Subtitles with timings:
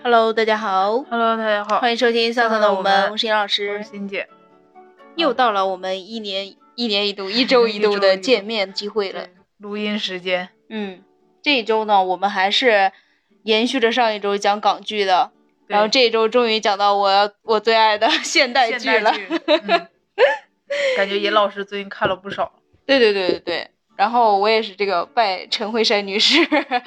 [0.00, 3.90] Hello，大家好，Hello，大家好，欢迎收听《上上的我们》，我是杨老师我师是。
[3.90, 4.28] 欣姐。
[5.16, 11.02] 又到了我们一年一年一度、一周一度的见面机会了。，录音时间，嗯，
[11.42, 12.92] 这一周呢，我们还是
[13.42, 15.37] 延续着上一周讲港剧的，对
[15.68, 19.12] 然后这一周终于讲到我我最爱的 现代剧了。
[19.12, 19.88] 剧，嗯
[20.96, 22.52] 感觉尹老师最近看了不少。
[22.84, 23.70] 对对对对对。
[23.96, 26.38] 然后我也是这个拜陈慧珊女士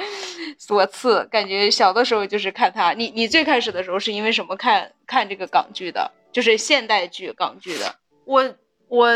[0.58, 2.94] 所赐，感觉小的时候就是看她。
[2.94, 6.12] 你你最开始的时候是因为什么看看这个港剧的？
[6.32, 7.96] 就是现代剧港剧的。
[8.26, 8.56] 我
[8.88, 9.08] 我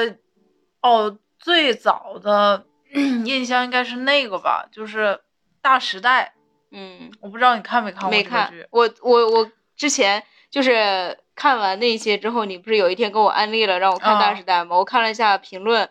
[0.82, 5.06] 哦，最早的 印象应该是那个吧，就是
[5.62, 6.34] 《大时代
[6.72, 7.92] 嗯，》，我不知道你看没
[8.24, 8.84] 看过。
[8.84, 14.78] 我我我之前就是看完那些之后，你不是有一天给我安利了让我看《大啊时代》吗？
[14.78, 15.90] 我看了一下评论，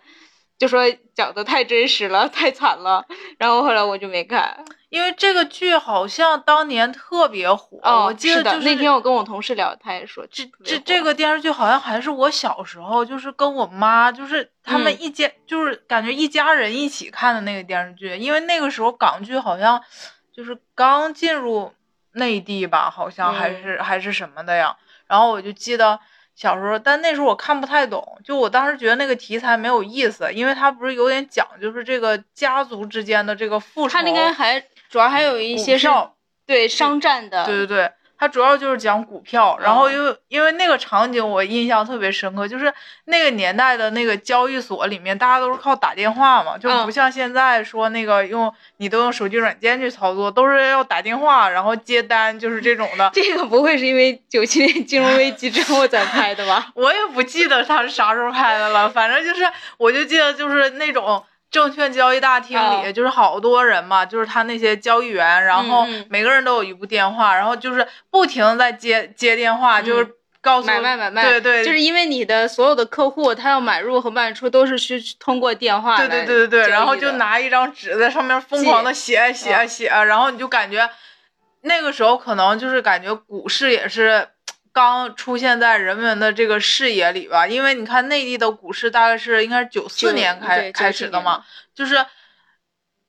[0.59, 0.83] 就说
[1.15, 3.05] 讲的太真实了，太惨了。
[3.39, 4.65] 然后后来我就没看。
[4.91, 18.17] 因为这个剧好像当年特别火，哦，我记得就是那天我跟我同事聊，他也说这这这个电视剧好像还是我小时候，就是跟我妈，就是他们嗯一家，就是感觉一家人一起看的那个电视剧。
[18.17, 19.83] 因为那个时候港剧好像
[20.35, 21.73] 就是刚进入
[22.13, 24.77] 内地吧，好像还嗯是、还是什么的呀。
[25.07, 26.01] 然后我就记得
[26.35, 35.89] 小时候，但那时候我看不太懂，就我当时觉得那个题材没有意思，因为它不是有点讲就是这个家族之间的这个复仇，他应该还主要还有一些是
[36.47, 42.73] 对商战的，对对对，它主要就是讲股票，然后嗯因为、因为那个场景我印象特别深刻，就是
[43.07, 53.11] 那个年代的那个交易所里面，大家都是靠打电话嘛，就嗯不像现在说那个用你都用手机软件去操作，都是要打电话然后接单，就是这种的。
[53.15, 56.71] 这个不会是因为九七年金融危机之后才拍的吧？
[56.77, 59.45] 我也不记得它是啥时候拍的了，反正就是
[59.77, 61.25] 我就记得就是那种。
[61.55, 79.69] 证券交易大厅里、啊就是好多人嘛，就是他那些交易员，然后每个人都有一部电话，然后就是不停在接接电话，就是告诉买卖买卖，对对，就是因为你的所有的客户，他要买入和卖出都是需通过电话对对对对对，然后就拿一张纸在上面疯狂的写写嗯。
[79.69, 80.91] 写，然后你就感觉
[81.63, 84.27] 那个时候可能就是感觉股市也是
[84.75, 91.43] 刚出现在人们的这个视野里吧，因为你看内地的股市大概是应该是九四年开对开始的嘛，
[91.75, 92.05] 就是。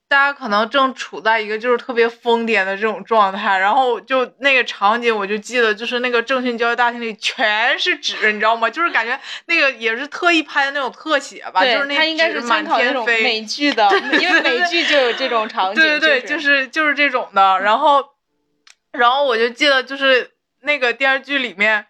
[0.07, 8.69] 大家可能正处在一个就是特别疯癫的这种状态，然后就那个场景，我就记得就是那个证券交易大厅里全是纸，你知道吗？
[8.69, 13.89] 就是感觉那个也是特意拍的那种特写吧，就是那他应该是纸满天飞，美剧的，
[14.21, 17.59] 因为美剧就有这种场景，对对对，就就是就是这种的。
[17.61, 18.05] 然后，
[18.91, 20.34] 然后我就记得就是
[20.65, 21.85] 那个电视剧里面，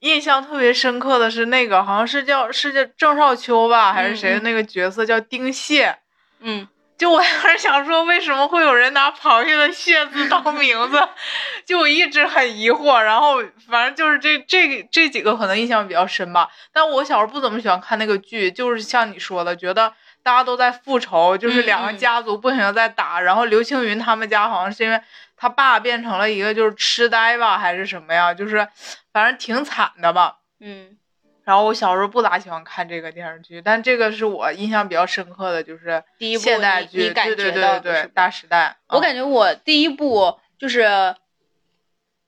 [0.00, 5.98] 印象特别深刻的是那个好像是叫是叫郑少秋吧，还是谁的那个角色叫丁蟹。
[6.40, 6.66] 嗯，
[6.96, 11.08] 就我还是想说，为什么会有人拿螃蟹的“蟹”字当名字？
[11.66, 12.98] 就我一直很疑惑。
[12.98, 16.48] 然后反正就是这这这几个可能印象比较深吧。
[16.72, 23.20] 但我小时候不怎么喜欢看那个剧，就是像你说的，觉得大家都在复仇，就是两个家族不停的在打。
[23.20, 24.98] 然后刘青云他们家好像是因为
[25.40, 28.34] 他爸变成了一个就是痴呆吧，还是什么呀？
[28.34, 28.68] 就是
[29.10, 30.40] 反正挺惨的吧。
[30.60, 30.98] 嗯，
[31.44, 38.76] 然后我小时候不咋喜欢看这个电视剧，但这个是我印象比较深刻的，就是第一部现代剧，你你感对对对对对，大时代。
[38.88, 41.16] 我嗯感觉我第一部就是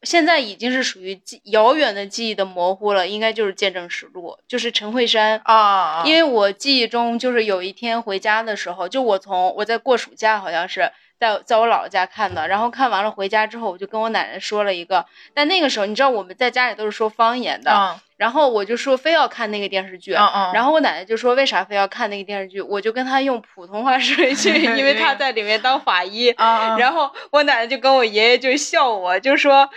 [0.02, 5.38] 现在已经是属于记遥远的记忆的模糊了，应该就是《见证实录》，就是陈慧珊。
[5.44, 10.90] 啊，因为我记忆中就是有一天回家的时候，就我从我在过暑假，好像是
[11.22, 29.70] 在在我姥姥家看的，然后看完了回家之后，我就跟我奶奶说了一个，但那个时候你知道我们在家里都是说方言的，嗯然后我就说非要看那个电视剧，嗯嗯，然后我奶奶就说为啥非要看那个电视剧，我就跟她用普通话说一句， 因为她在里面当法医，啊，然后我奶奶就跟我爷爷就笑我，就说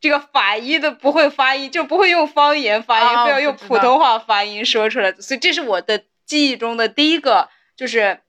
[0.00, 5.12] 这个法医的不会发音，就不会用方言发音，啊非要用普通话发音说出来。
[5.12, 8.20] 所以这是我的记忆中的第一个就是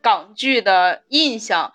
[0.00, 1.72] 港剧的印象。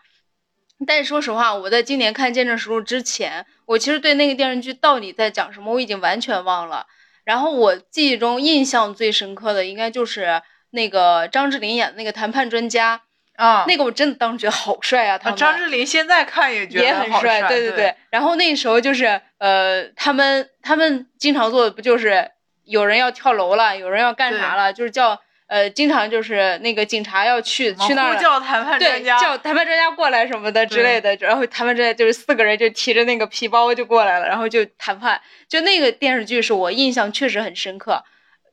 [0.87, 6.87] 但是说实话，我在今年看《见证实录》之前，我其实对那个电视剧到底在讲什么，我已经完全忘了。
[7.23, 10.41] 然后我记忆中印象最深刻的，应该就是
[10.71, 13.01] 那个张智霖演的那个谈判专家，
[13.35, 15.17] 啊，那个我真的当时觉得好帅啊！
[15.17, 17.95] 他啊张智霖现在看也觉得也很好帅，对对对。
[18.09, 22.31] 然后那时候就是呃，他们他们经常做的不就是
[22.63, 25.21] 有人要跳楼了，有人要干啥了，就是叫
[25.51, 35.21] 呃，经常就是那个警察要去去那儿叫谈判对专家，叫谈判专家过来什么的之类的，然后谈判专家就是四个人就提着那个皮包就过来了，然后就谈判。
[35.49, 38.05] 就那个电视剧是我印象确实很深刻，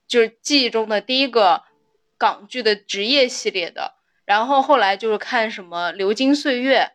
[0.09, 1.63] 就是记忆中的第一个
[2.19, 3.95] 港剧的职业系列的。
[4.25, 6.91] 然后后来就是看什么《流金岁月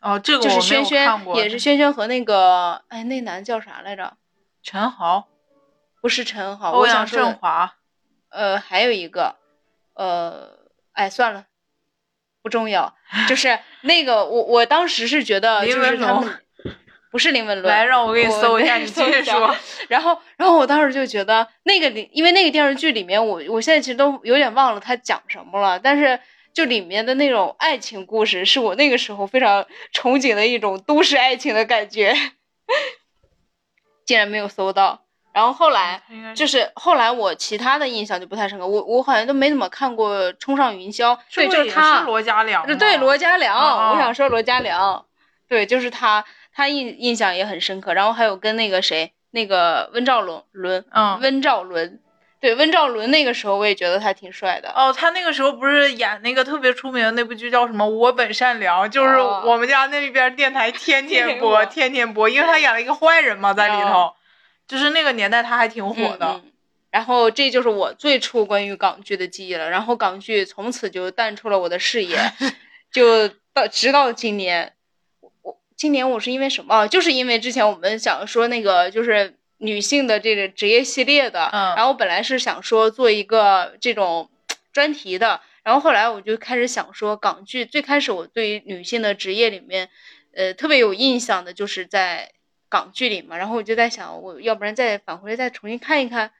[0.00, 4.16] 哦，这》，个就是我没有轩轩，看过也是轩轩和那个哎那男叫啥来着？
[4.62, 5.26] 陈豪、
[6.00, 7.74] 不是陈豪，欧阳震华。
[8.30, 9.39] 呃，还有一个，
[10.00, 10.48] 呃，
[10.92, 11.44] 哎，算了，
[12.42, 12.96] 不重要。
[13.28, 16.40] 就是那个，我我当时是觉得，就是文龙他们
[17.10, 19.54] 不是林文 伦，来，让我给你搜一下，你继搜一下续说。
[19.88, 26.18] 然后，然后我当时就觉得那个里，因为那个电视剧里面，我我现在其实都有点忘了他讲什么了，但是
[26.54, 32.14] 就里面的那种爱情故事，是我那个时候非常憧憬的一种都市爱情的感觉，
[34.06, 35.04] 竟然没有搜到。
[35.32, 36.02] 然后后来。
[36.34, 45.04] 就是后来我其他的印象就不太深刻，我我好像都没怎么看过《冲上云霄》，对，就是他，是罗嘉良，对罗嘉良，哦我想说罗嘉良，
[45.48, 46.24] 对，就是他，
[46.54, 47.94] 他印印象也很深刻。
[47.94, 51.18] 然后还有跟那个谁，那个温兆伦伦，嗯。
[51.20, 52.00] 温兆伦，
[52.40, 54.70] 对，温兆伦那个时候我也觉得他挺帅的。
[54.74, 64.14] 哦，他那个时候不是演那个特别出名的那部剧叫什么《我本善良》，就是哦我们家那边电台天 天天播，播天天播，因为他演了一个坏人嘛，在里头，哦
[64.70, 66.26] 就是那个年代他还挺火的。
[66.26, 66.52] 嗯嗯
[66.92, 69.70] 然后这就是我最初关于港剧的记忆了。
[69.70, 72.18] 然后港剧从此就淡出了我的视野，
[72.90, 74.72] 就到直到今年，
[75.20, 76.74] 我我今年我是因为什么？
[76.74, 84.28] 哦就是因为之前我们想说那个就是女性的这个职业系列的，嗯然后本来是想说做一个这种
[84.72, 87.64] 专题的，然后后来我就开始想说港剧。
[87.64, 89.88] 最开始我对于女性的职业里面，
[90.34, 92.32] 呃，特别有印象的就是在
[92.70, 96.30] 港剧里嘛，然后我就在想，我要不然再返回来再重新看一看，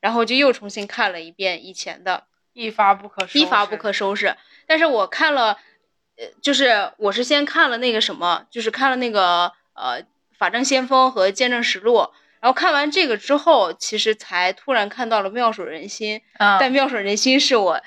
[0.00, 4.36] 然后就又重新看了一遍以前的，一发不可收拾，一发不可收拾。
[4.66, 5.58] 但是我看了，
[6.16, 10.02] 呃，就是我是先看了那个什么，就是看了那个呃
[10.36, 11.94] 《法证先锋》和《见证实录》，
[12.40, 17.80] 然后看完这个之后，其实才突然看到了《妙手仁心》，嗯，但《妙手仁心》是我，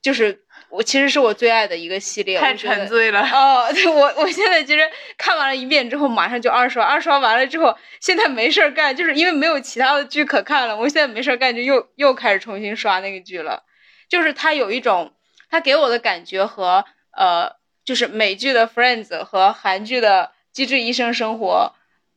[0.00, 3.20] 就是我其实是我最爱的一个系列，太沉醉了。
[3.22, 4.80] 哦， 对我我现在其实
[5.16, 13.62] 看完了一遍之后，马上就二刷，二刷完了之后，现在没事儿干，就是因为没有其他的剧可看了，我现在没事儿干，就又又开始重新刷那个剧了。
[14.08, 15.12] 就是它有一种，
[15.50, 21.72] 它给我的感觉和呃，就是美剧的《Friends》和韩剧的《机智医生生活》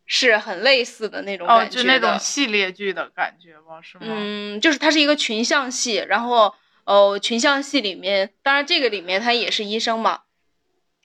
[0.06, 4.04] 是很类似的那种哦，感觉的就那种系列剧的感觉吧，是吗？
[4.07, 6.54] 嗯，就是它是一个群像戏，然后
[6.92, 10.24] 呃，群像戏里面，当然这个里面他也是医生嘛，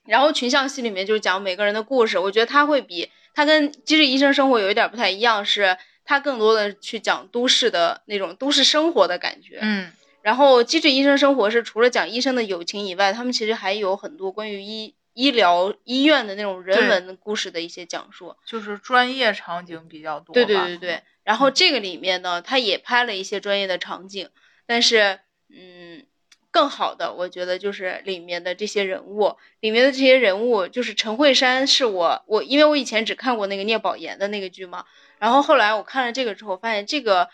[0.04, 9.60] 然后群像戏里面就是讲每个人的故事，我觉得他会比他跟《机智医生生活》有一点不太一样，是他更多的去讲都市的那种都市生活的感觉。
[9.62, 9.92] 嗯，
[10.22, 18.34] 然后《机智医生生活》是除了讲医生的友情以外，他们其实还有很多关于医医疗医院的那种人文的故事的一些讲述。
[18.44, 20.34] 就是专业场景比较多。
[20.34, 24.28] 对对对对，然后这个里面呢，他也拍了一些专业的场景，
[24.66, 26.04] 但是嗯，
[26.50, 34.84] 更好的我觉得就是里面的这些人物，里面的这些人物就是陈慧珊，是我我因为我以前只看过那个聂宝言的那个剧嘛，
[35.18, 37.28] 然后后来我看了这个之后，发现这个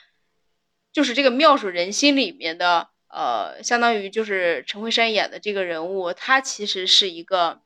[0.92, 7.60] 就是这个妙手仁心里面的呃，相当于就是陈慧珊演的这个人物，她其实是一个。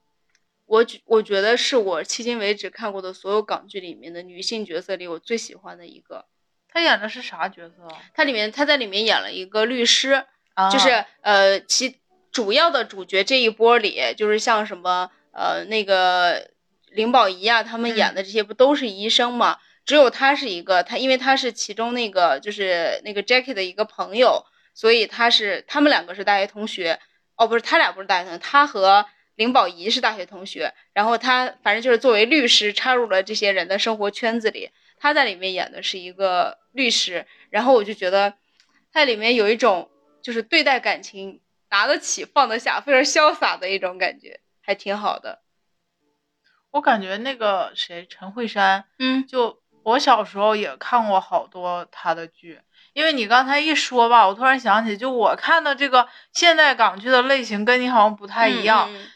[0.68, 6.24] 我觉我觉得是我迄今为止看过的所有港剧里面的女性角色里，我最喜欢的一个。
[6.68, 7.86] 她演的是啥角色？
[8.14, 12.00] 她里面她在里面演了一个律师，啊就是呃，其
[12.32, 16.50] 主要的主角这一波里，就是像什么呃那个
[16.90, 19.58] 林保怡啊，他们演的这些不都是医生嘛？
[19.84, 24.44] 只有他是一个，他因为他是其中那个就是那个 Jackie 的一个朋友，
[24.74, 26.98] 所以他是他们两个是大学同学。
[27.36, 30.72] 哦，不是，他俩不是大学同学，他和林保怡是大学同学。
[30.94, 37.26] 然后他反正就是作为律师插入了这些人的生活圈子里，他在里面演的是一个律师。
[37.50, 38.34] 然后我就觉得，
[38.90, 39.90] 在里面有一种
[40.26, 41.40] 就是对待感情
[41.70, 45.40] 拿得起放得下，非常潇洒的一种感觉，还挺好的。
[46.72, 52.60] 我感觉那个谁陈慧珊，嗯就我小时候也看过好多她的剧，
[52.92, 58.90] 因为你刚才一说吧，我突然想起，就我看的这个现代港剧的类型跟你好像不太一样。
[58.90, 59.06] 嗯嗯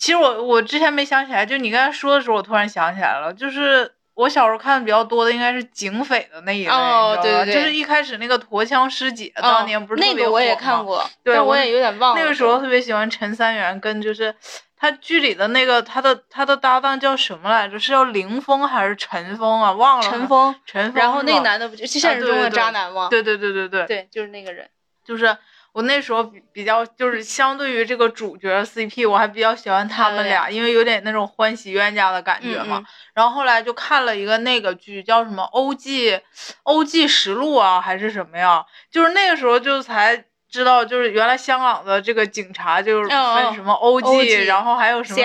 [0.00, 12.20] 其实我我之前没想起来，就你刚才说的时候，我突然想起来了，就是我小时候看的比较多的应该是警匪的那一类，哦对对对就是一开始那个驼枪师姐，哦当年不是特别那个我也看过，对我也有点忘了。
[12.20, 14.34] 那个时候特别喜欢陈三元，跟就是
[14.76, 17.78] 他剧里的那个他的他的搭档叫什么来着？
[17.78, 19.72] 是叫凌峰还是陈峰啊？
[19.72, 20.02] 忘了。
[20.02, 20.28] 陈。
[20.28, 20.94] 峰，陈峰。
[20.94, 23.08] 然后那个男的不就现实中的渣男吗？
[23.10, 24.68] 对对对对对，对，就是那个人。
[25.02, 25.36] 就是
[25.72, 32.78] 我那时候比比较就是相对于这个主角 CP，我还比较喜欢他们俩，因为有点那种欢喜冤家的感觉嘛。
[32.78, 36.18] 嗯嗯然后后来就看了一个那个剧，叫什么《欧记
[36.62, 38.64] 欧记实录》啊，还是什么呀？
[38.90, 45.16] 就是那个时候就才知道，就是原来香港的这个警察就是分什么欧欧记然后还有什么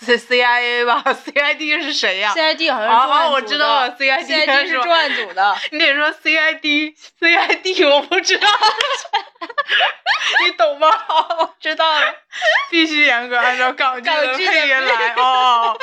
[0.00, 8.48] C C I A 吧，CID 是谁呀？CID 好像是啊啊，我知道了，CID CID 是吧重案组的，你得说 CID，CID 我不知道，
[10.44, 10.88] 你懂吗？
[11.38, 12.14] 我知道了。
[12.70, 15.76] 必须严格按照 港剧的配音来 哦。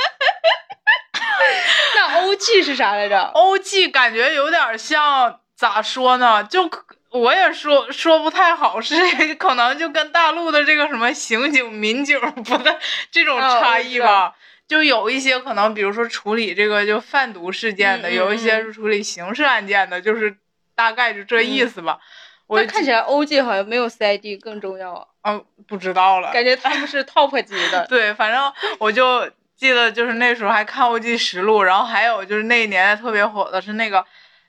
[1.95, 6.43] 那 OG 是啥来着？？O G 感觉有点像咋说呢？
[6.43, 6.69] 就
[7.17, 8.95] 我也说说不太好，是
[9.36, 12.77] 可能就跟大陆的这个什么刑警、民警不太
[13.12, 14.36] 这种哦差异吧。
[14.67, 20.38] 就有一些可能，比如说处理这个就贩毒事件的，有一些嗯是处理刑事案件的，就是
[20.75, 22.00] 大概就这意思吧。
[22.48, 27.86] 我看起来 OG 好像没有 CID 更重要啊，嗯不知道了，感觉他们是 top 级的。
[27.88, 34.03] 对，反正我就记得就是那时候还看《欧记实录》，然后还有就是那一年代特别火的是那个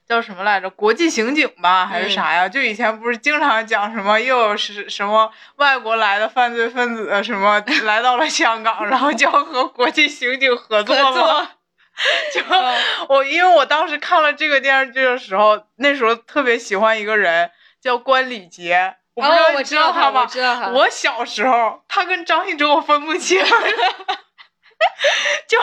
[0.08, 2.48] 叫什么来着，《国际刑警》吧，还是啥呀？
[2.48, 11.50] 就以前不是经常讲什么又有是什么外国来的犯罪分子什么 来到了香港，然后就要和国际刑警合作吗？
[12.32, 12.74] 就嗯
[13.08, 20.20] 我因为我当时看了这个电视剧的时候，那时候特别喜欢一个人叫关礼杰，我不知道哦，你我知道他，道吗？
[20.20, 20.68] 我知道他。
[20.68, 23.42] 我小时候，他跟张信哲我分不清，
[25.46, 25.58] 就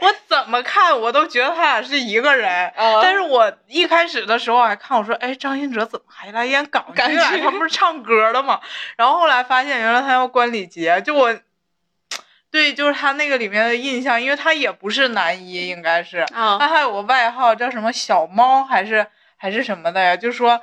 [0.00, 2.68] 我怎么看我都觉得他俩是一个人。
[2.76, 7.30] 呃但是我一开始的时候还看，我说，哎，张信哲怎么还来演港剧啊？
[7.42, 8.60] 他不是唱歌的吗？
[8.96, 11.00] 然后后来发现，原来他要关礼杰。
[11.02, 11.34] 就我，
[12.50, 20.16] 对，就是他那个里面的印象，因为他也不是男一，应该是，啊，他还有个外号叫什么小猫还是还是什么的呀？
[20.16, 20.60] 就说，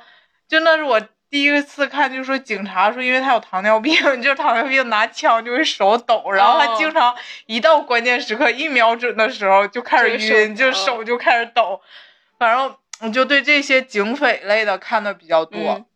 [0.48, 1.00] 就那是我
[1.30, 6.74] 第一次看，就说警察说，因为他有糖尿病， 就是糖尿病拿枪就会手抖，然后他哦。
[6.76, 11.80] 经常一到关键时刻一瞄准的时候就开始就手晕，就手就开始抖。
[12.36, 15.86] 反正我就对这些警匪类的看的比较多，嗯。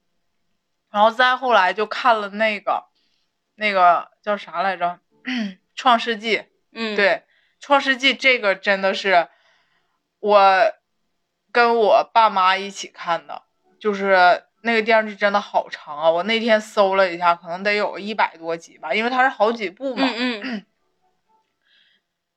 [0.92, 2.84] 然后再后来就看了那个
[3.56, 5.00] 那个叫啥来着，
[5.74, 6.38] 《创世纪》。
[6.72, 7.08] 嗯，对，
[7.58, 9.26] 《创世纪》这个真的是
[10.20, 10.72] 我
[11.50, 13.42] 跟我爸妈一起看的，
[13.80, 16.10] 就是那个电视剧真的好长啊！
[16.10, 20.08] 我那天搜了一下，可能得有一百多集吧，因为它是好几部嘛。
[20.16, 20.64] 嗯嗯，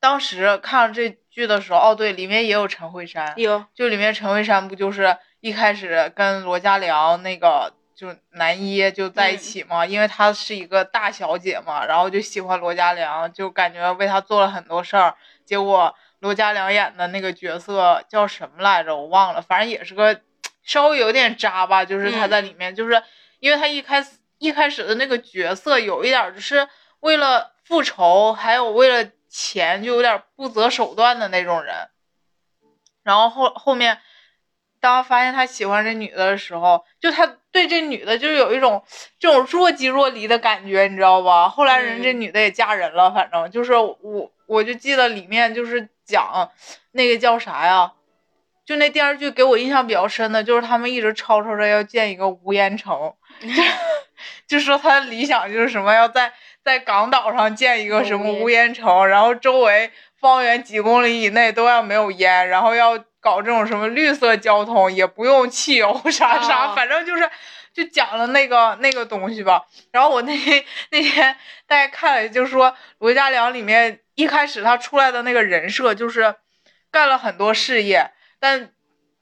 [0.02, 15.16] 当时看了这剧的时候，哦对，里面也有陈慧珊，有，就里面陈慧珊不就是一开始跟罗嘉良那个就男一就在一嗯起嘛，因为她是一个大小姐嘛，然后就喜欢罗嘉良，就感觉为他做了很多事儿。
[15.46, 18.98] 结果罗嘉良演的那个角色叫什么来着？
[18.98, 20.20] 我忘了，反正也是个
[20.68, 23.02] 稍微有点渣吧，就是他嗯在里面，就是
[23.40, 26.68] 因为他一开始一开始的那个角色有一点儿就是
[27.00, 31.74] 为了复仇，还有为了钱，就有点不择手段的那种人。
[33.02, 33.98] 然后后后面，
[34.82, 38.84] 当他发现他喜欢这女的的时候，就他对这女的就是有一种
[39.18, 41.48] 这种若即若离的感觉，你知道吧？
[41.48, 46.52] 后来人这嗯女的也嫁人了，反正就是我我就记得里面就是讲
[46.92, 47.94] 那个叫啥呀？
[48.68, 53.14] 就那电视剧给我印象比较深的，就是他们一直吵吵着要建一个无烟城，
[54.46, 56.34] 就说他的理想就是什么，要在
[56.66, 67.30] 在港岛上建一个什么无烟城，然后周围方圆几公里以内都要没有烟，然后要搞这种什么绿色交通，也不用汽油啥啥，哦反正就是
[67.74, 69.66] 就讲了那个那个东西吧。
[69.94, 70.34] 然后我那
[70.92, 76.36] 那天大家看了，就是说罗嘉良里面一开始他出来的那个人设就是
[76.92, 78.72] 干了很多事业，但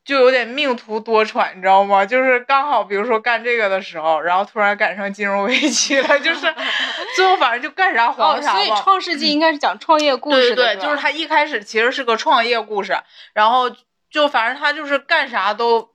[0.04, 2.06] 就有点命途多舛，你知道吗？
[2.06, 6.42] 就是刚好，比如说干这个的时候，然后突然赶上金融危机了，就是
[7.16, 8.60] 最后反正就干啥黄哦，啥吧。
[8.60, 12.96] 所以《创世纪》应该是讲创业故事的，对对对，就是他一开始其实是个创业故事，
[13.34, 13.72] 然后
[14.12, 15.90] 就反正他就是干啥都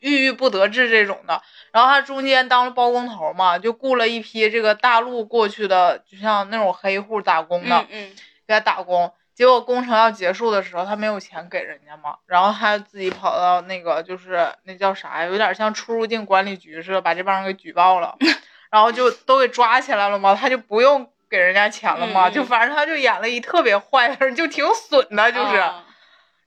[0.00, 1.40] 郁郁不得志这种的。
[1.70, 8.10] 然后他中间当了包工头嘛，就雇了一批这个大陆过去的，就像那种黑户打工的，嗯嗯，
[8.46, 9.12] 给他打工。
[9.34, 18.16] 结果工程要结束的时候，他没有钱给人家嘛，然后他自己跑到那个就是那叫啥呀，有点像出入境管理局似的，把这帮人给举报了，
[18.70, 25.56] 然后就都给抓起来了嘛，他就不用给人家钱了嘛，就反正他就演了一特别坏的人，就挺损的，就是。
[25.56, 25.84] 啊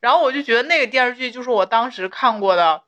[0.02, 2.84] 然后我就觉得那个电视剧就是我当时看过的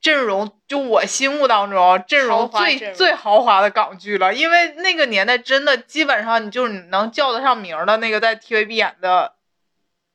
[0.00, 4.32] 阵容，就我心目当中阵容最最豪华的港剧了。
[4.32, 9.34] 因为那个年代真的基本上你就是你能叫得上名儿的那个在 TVB 演的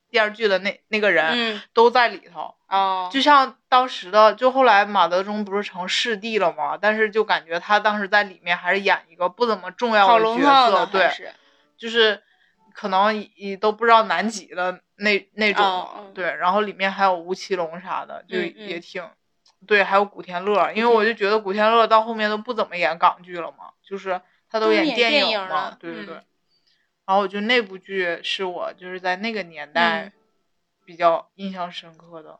[0.09, 2.55] 电视剧的那那个人嗯都在里头。
[2.67, 6.75] 哦，就像当时的，就后来马德钟不是成视帝了吗？
[6.81, 10.37] 但是就感觉他当时在里面还是演一个不怎么重要的角
[10.67, 11.11] 色，龙对
[11.77, 12.23] 就是
[12.73, 16.33] 可能也都不知道男几的那那种对。
[16.37, 19.07] 然后里面还有吴奇隆啥的，就嗯嗯也挺，
[19.65, 26.15] 对，还有古天乐，因为我就觉得古天乐到后面都不怎么演港剧了嘛，就是他都都演电电影嘛了，嗯对对对。
[27.05, 30.13] 然后我觉得那部剧是我就是在那个年代嗯
[30.85, 32.39] 比较印象深刻的。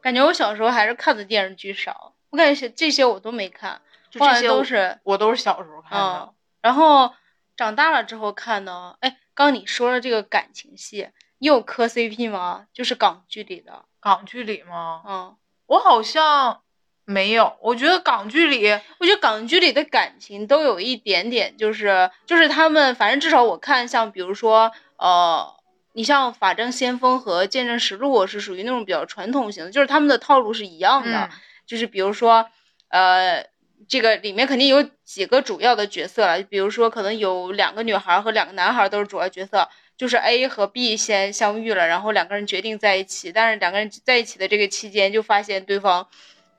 [0.00, 3.80] 感觉我小时候还是看的电视剧少，我感觉这些我都没看，
[4.18, 6.20] 后来就这些都是我都是小时候看的。
[6.20, 7.14] 嗯，然后
[7.56, 12.66] 长大了之后看呢，哎，刚你说的这个感情戏，你有磕 CP 吗？
[12.72, 15.02] 就是港剧里的，港剧里吗？
[15.06, 16.62] 嗯，我好像
[17.04, 17.56] 没有。
[17.60, 18.68] 我觉得港剧里，
[18.98, 25.46] 我觉得港剧里的感情都有一点点，就是就是他们，反正至少我看，像比如说，呃，
[25.92, 31.30] 你像《法证先锋》和《见证实录》是属于那种比较传统型的，就是他们的套路是一样的，嗯
[31.66, 32.46] 就是比如说，
[32.88, 33.46] 呃，
[33.88, 46.06] 这个里面肯定有几个主要的角色了，比如说可能有两个女孩和两个男孩都是主要角色，就是 A 和 B 先相遇了，然后两个人决定在一起，但是两个人在一起的这个期间就发现对方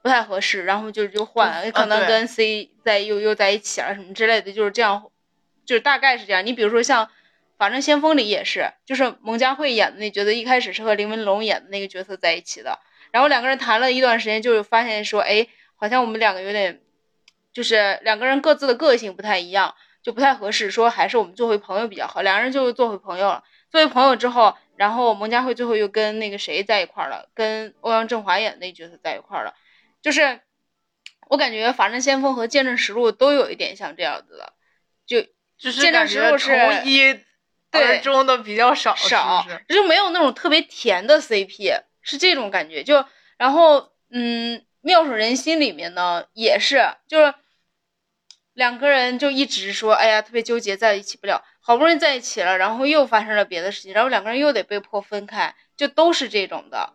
[0.06, 5.10] 不太合适，然后就就换可能跟 C 在又又在一起了什么之类的，就是这样，
[5.66, 6.46] 就是大概是这样。
[6.46, 7.06] 你比如说像
[7.58, 12.78] 《法证先锋》里也是，就是蒙嘉慧演的那角色，一开始是和林文龙演的那个角色在一起的，
[13.10, 16.82] 然后两个人谈了一段时间，就发现说，哎，好像我们两个有点，
[17.52, 22.22] 就是两个人各自的个性不太一样，就不太合适，说还是我们做回朋友比较好。
[22.22, 23.44] 两个人就做回朋友了。
[23.72, 29.56] 作为朋友之后，然后蒙嘉慧最后又跟那个谁在一块儿了，跟欧阳震华演的那角色在一块儿了。
[30.06, 30.40] 就是
[31.30, 34.54] 我感觉《法证先锋》和《见证实录》都有一点像这样子的，
[35.04, 35.20] 就
[35.58, 37.22] 就是见证实录是从一
[37.72, 39.44] 对而终的比较少，少？
[39.68, 42.84] 就没有那种特别甜的 CP，是这种感觉。
[42.84, 43.04] 就
[43.40, 47.34] 然后嗯，《妙手仁心》里面呢也是，就是
[48.54, 56.94] 两个人就一直说，哎呀，特别纠结，在一起不了，好不容易在一起了，然后又发生了别的事情，然后两个人又得被迫分开，就都是这种的。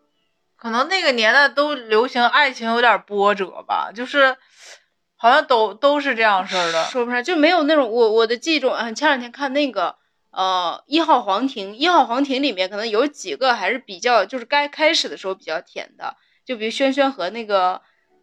[0.61, 4.37] 可能那个年代都流行爱情有点波折吧，就是
[5.17, 6.85] 好像都都是这样式儿的。
[6.85, 9.97] 说不上，就没有那种我我的记忆中，嗯，前两天看那个
[10.31, 17.81] 呃一号皇庭，一号皇庭里面可能有几个还是比较，就是该开始的时候比较甜的，就比如轩轩和那个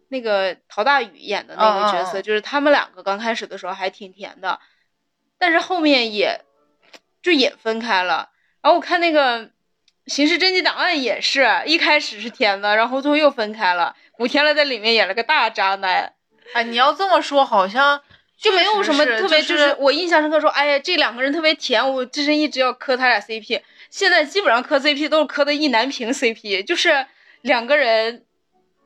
[0.08, 4.60] 那个陶大宇演的那个角色，嗯嗯嗯就是他们两个刚开始的时候还挺甜的，
[5.38, 6.44] 但是后面也
[7.20, 8.30] 就也分开了。
[8.62, 9.46] 然后我看那个
[10.08, 13.94] 《刑事侦缉档案》也是一开始是甜的，然后最后又分开了。
[14.12, 16.12] 古天乐在里面演了个大渣男。
[16.54, 18.00] 哎，你要这么说，好像
[18.38, 23.60] 就没有什么特别，就就是我印象深刻说，哎呀，这两个人特别甜，我之前一直要磕他俩 CP。
[23.90, 27.06] 现在基本上磕 CP 都是磕的意难平 CP，就是
[27.42, 28.24] 两个人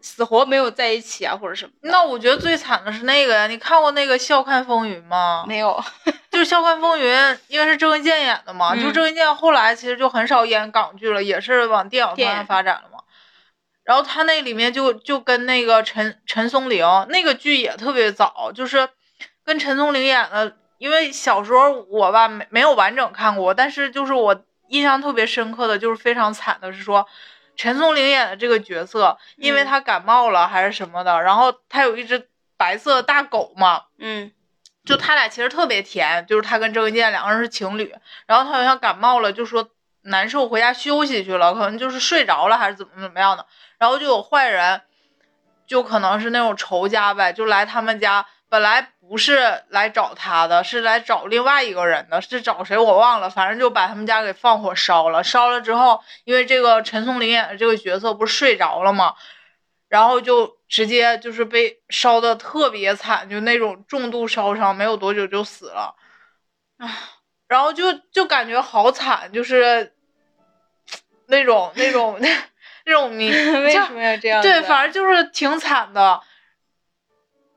[0.01, 1.73] 死活没有在一起啊，或者什么。
[1.83, 5.45] 那我觉得最惨的是那个呀，你看过那个《笑看风云》吗？
[5.47, 5.81] 没有，
[6.33, 7.15] 就是《笑看风云》，
[7.47, 12.99] 因为是郑伊健演的嘛，就嗯郑伊健后来其实就很少演港剧了，也是往电影方向发展了嘛。
[13.85, 18.89] 然后他那里面就就跟那个陈陈松伶那个剧也特别早，就是
[19.45, 20.57] 跟陈松伶演的。
[20.79, 27.07] 因为小时候我吧没没有完整看过，但是就是我印象特别深刻的就是非常惨的是说，
[27.55, 34.33] 陈松伶演的这个角色，因为嗯他感冒了还是什么的，然后他有一只白色的大狗嘛，嗯
[34.85, 37.95] 就他俩其实特别甜，就是他跟郑伊健两个人是情侣，
[38.27, 39.69] 然后他好像感冒了，就说
[40.03, 43.47] 难受回家休息去了，可能就是睡着了还是怎么怎么样的，
[43.79, 44.83] 然后就有坏人，
[45.67, 59.15] 就可能是那种仇家呗，就来他们家，本来不是来找他的，是来找另外一个人的，是找谁我忘了，反正就把他们家给放火烧了，烧了之后，因为这个陈松伶演的这个角色不是睡着了吗？
[59.93, 65.95] 然后就直接就是被烧的特别惨，就那种重度烧伤，没有多久就死了，
[66.79, 66.89] 啊，
[67.47, 69.93] 然后就就感觉好惨，就是
[71.27, 72.19] 那种那种
[72.87, 73.29] 那种你
[73.61, 74.41] 为什么要这样？
[74.41, 76.23] 对，反正就是挺惨的。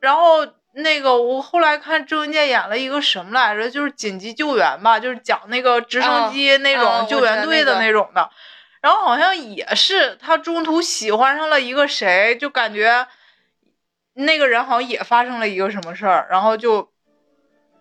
[0.02, 8.30] 然后那个我后来看郑伊健演了一个什么来着，就是紧急救援吧，就是讲那个直升机那嗯种救援队的那个那种的。
[8.86, 13.08] 然后好像也是他中途喜欢上了一个谁，就感觉
[14.14, 16.94] 那个人好像也发生了一个什么事儿，然后就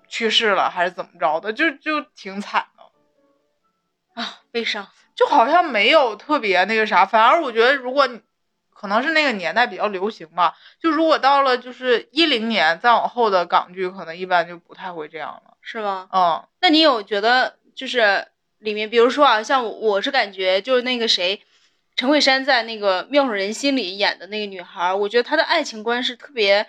[0.08, 4.22] 去世了还是怎么着的，就就挺惨的。
[4.22, 4.88] 啊，悲伤。
[5.14, 8.22] 就好像没有特别那个啥，反而我觉得如果你
[8.70, 15.58] 可能是那个年代比较流行吧，就如果到了就是一零年再往后的港剧，可能一般就不太会这样了。
[15.60, 16.08] 是吗？
[16.10, 18.28] 嗯，那你有觉得就是
[18.64, 21.40] 里面，比如说啊，像我我是感觉就是那个谁，
[21.96, 26.66] 陈慧珊在那个《妙手仁心》里演的那个女孩，我觉得她的爱情观是特别，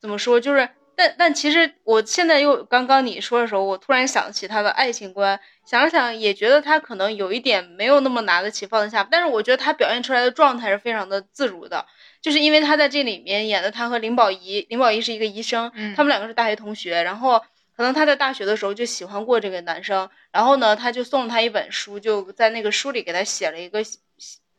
[0.00, 11.84] 怎么说，就是但但其实我现在又刚刚你说的时候，我突然想起她的爱情观，想了想也觉得她可能有一点没有那么拿得起放得下，但是我觉得她表现出来的状态是非常的自如的，
[12.22, 17.42] 就是因为她在这里面演的她和林保怡，林保怡是一个医生，嗯他们两个是大学同学，然后。
[17.76, 23.80] 可能她在大学的时候就喜欢过这个男生，然后呢，他就送了他一本书，就在那个书里给他写了一个，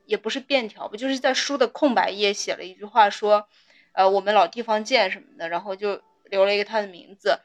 [0.06, 3.48] 也不是便条吧，就是在书的空白页写了一句话，说，
[3.92, 7.40] 呃，我们老地方见什么的，然后就留了一个他的名字。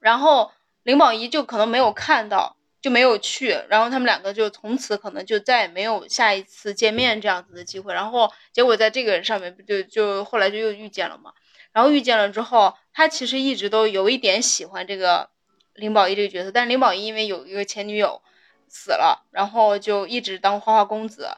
[0.00, 0.50] 然后
[0.82, 7.94] 林保怡就可能没有看到，就没有去，然后他们两个就从此可能就再也没有下一次见面这样子的机会。
[7.94, 11.32] 然后结果在这个人上面不就就后来就又遇见了嘛。
[11.72, 15.30] 然后遇见了之后，他其实一直都有一点喜欢这个
[15.74, 18.20] 林保怡这个角色，但是林保怡因为有一个前女友
[18.68, 21.28] 死了，然后就一直当花花公子，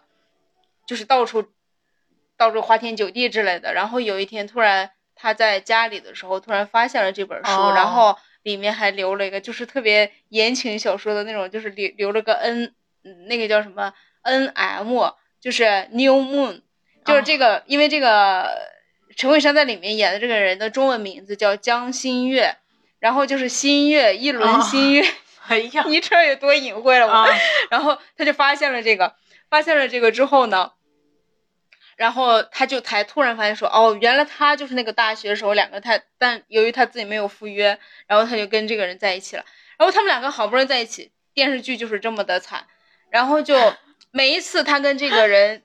[0.86, 1.44] 就是到处
[2.36, 3.74] 到处花天酒地之类的。
[3.74, 13.92] 然后有一天突然他在家里的时候，突然发现了这本书，哦然后里面还留了一个就是特别言情小说的那种，就是留留了个 N，嗯那个叫什么
[14.22, 16.62] N M，就是 New Moon，
[17.04, 18.71] 就是这个，因为这个。
[19.16, 22.56] 陈慧珊在里面演的这个人的中文名字叫江心月，
[22.98, 25.04] 然后就是新月一轮新月，
[25.48, 27.12] 哎呀， 你这有多隐晦了我。
[27.12, 27.28] 啊
[27.70, 29.14] 然后他就发现了这个，
[29.50, 30.72] 发现了这个之后呢，
[31.96, 39.44] 然后他就才突然发现说，哦，原来他就是那个大学的时候两个他，但由于他自己没有赴约，然后他就跟这个人在一起了。
[39.78, 42.66] 然后他们两个好不容易在一起，电视剧就是这么的惨，
[43.10, 43.74] 然后就
[44.10, 45.62] 每一次他跟这个人。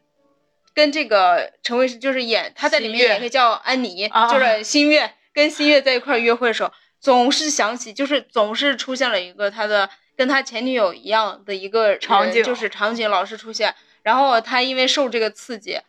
[0.77, 13.73] 跟这个陈慧就是演他在里面演一个叫安妮，啊就是新月跟新月在一块约会的时候，总是想起，就是总是出现了一个他的跟他前女友一样的一个场景就是场景老是出现。
[14.03, 15.79] 然后他因为受这个刺激，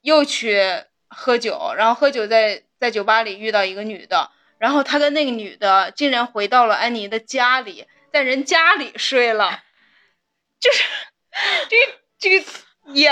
[0.00, 0.60] 又去
[1.06, 9.62] 喝酒，然后喝酒在在酒吧里遇到一个女的，然后他跟那个女的竟然回到了安妮的家里，在人家里睡了，
[10.58, 10.82] 就是。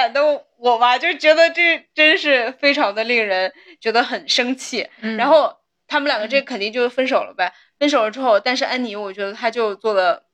[0.01, 0.21] 演的
[0.57, 4.89] 我吧，就觉得这真是非常的令人觉得很生气。
[5.01, 7.53] 嗯然后他们两个这肯定就分手了呗。
[7.79, 10.25] 分手了之后，但是安妮，我觉得她就做的，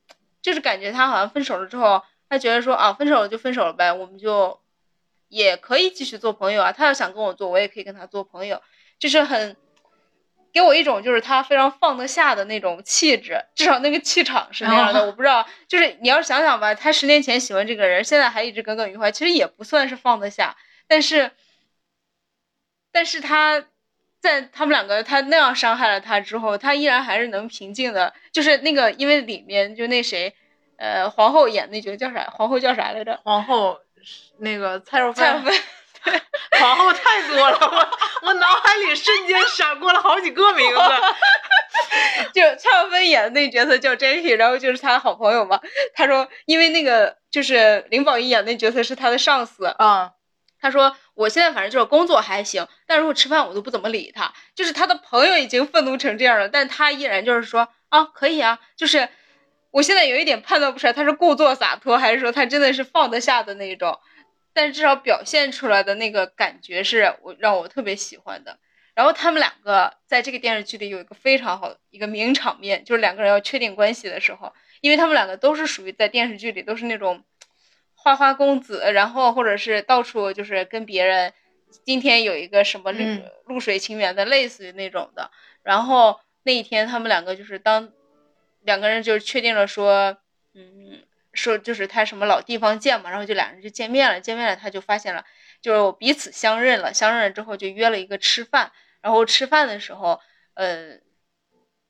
[0.42, 4.60] 就是感觉她好像分手了之后，她觉得说啊，分手了就分手了呗，我们就
[5.28, 6.72] 也可以继续做朋友啊。
[6.72, 8.60] 他要想跟我做，我也可以跟他做朋友，
[8.98, 9.56] 就是很
[10.56, 15.02] 给我一种就是他非常放得下的那种气质， 至少那个气场是那样的。
[15.02, 20.56] 哦我不知道，就是你要想想吧，他十年前喜欢这个人，现在还一直耿耿于怀，其实也不算是放得下。
[20.88, 21.30] 但是，
[22.90, 23.66] 但是他
[24.18, 28.14] 在他们两个他那样伤害了他之后，他依然还是能平静的。
[28.32, 30.34] 就是那个，因为里面就那谁，
[30.78, 32.24] 呃，皇后演那角色叫啥？
[32.32, 33.20] 皇后叫啥来着？
[33.24, 33.78] 皇后
[34.38, 35.54] 那个蔡少蔡少，芬。
[36.60, 40.80] 皇后太多了，我我脑海里瞬间闪过了好几个名字。
[42.32, 45.60] 就蔡少芬演的那个角色叫 Jackie，然后就是他的好朋友嘛。
[45.94, 50.10] 他说，因为那个就是林保怡演的那角色是他的上司，嗯，
[50.60, 54.32] 他说我现在反正就是工作还行，但如果吃饭我都不怎么理他。
[54.54, 59.08] 就是他的朋友已经愤怒成这样了，但他依然就是说啊可以啊，就是
[59.70, 63.98] 我现在有一点判断不出来他是故作洒脱，还是说他真的是放得下的那种。
[64.56, 68.58] 但是至少表现出来的那个感觉是我让我特别喜欢的。
[68.94, 77.22] 然后他们两个在这个电视剧里有一个非常好的一个名场面，就是两个人要确定关系的时候，因为他们两个都是属于在电视剧里都是那种
[77.94, 81.34] 花花公子，然后或者是到处就是跟别人
[81.84, 85.30] 今天有一个什么露嗯露水情缘的，类似于那种的。
[85.62, 87.92] 然后那一天他们两个就是当
[88.62, 90.16] 两个人就是确定了说，
[90.54, 91.02] 嗯，
[91.36, 95.24] 说就是他什么老地方见嘛，然后就俩人就见面了，见面了他就发现了，
[95.60, 98.72] 就是彼此相认了，相认了之后就约了一个吃饭，
[99.02, 100.20] 然后吃饭的时候，
[100.54, 100.98] 呃，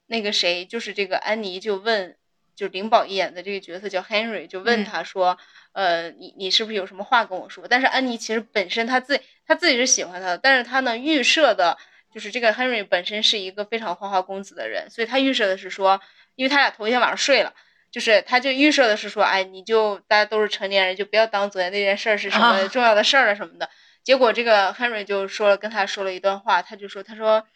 [0.07, 2.17] 那个谁就是这个安妮就问，
[2.55, 5.39] 就林保怡演的这个角色叫 Henry，就问嗯他说，
[5.73, 7.67] 呃，你你是不是有什么话跟我说？
[7.69, 11.77] 但是安妮其实本身她自己她自己是喜欢他的，但是她呢预设的
[12.13, 16.01] 就是这个 Henry 本身是一个非常花花公子的人，所以他预设的是说，
[16.35, 17.53] 因为他俩头一天晚上睡了。
[17.97, 23.71] 就是，他就预设的是说，哎，你就大家都是成年人，就不要当昨天那件事儿是什么啊重要的事儿了什么的。
[24.05, 27.47] 结果这个 Henry 就说了，跟他说了一段话，他就说，他说，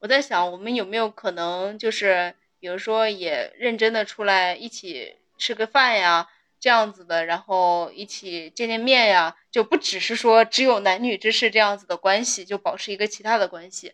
[0.00, 6.28] 我在想，我们有没有可能就是，比如说也认真的出来一起吃个饭呀，
[6.58, 13.92] 这样子的，然后一起见见面呀，就不只是说只有男女之事这样子的关系，就保持一个其他的关系。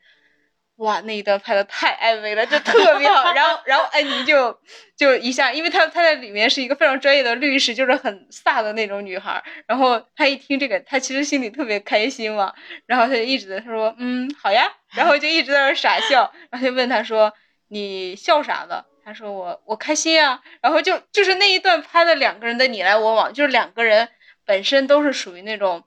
[0.81, 3.35] 哇，那一段拍的太暧昧了，就特别好。
[3.35, 4.59] 然后，然后安妮就
[4.97, 9.45] 就一下，因为她她在里面是一个非常专业的律师，就是很飒的那种女孩。
[9.67, 12.55] 然后她一听这个，她其实心里特别开心嘛。
[12.87, 14.73] 然后她就一直在她说，嗯，好呀。
[14.95, 16.33] 然后就一直在那傻笑。
[16.51, 17.35] 然后就问她说，
[17.69, 18.83] 你笑啥呢？
[19.05, 20.41] 她说我我开心啊。
[20.63, 24.09] 然后就就是那一段拍的两个人的你来我往，就是两个人
[24.47, 25.85] 本身都是属于那种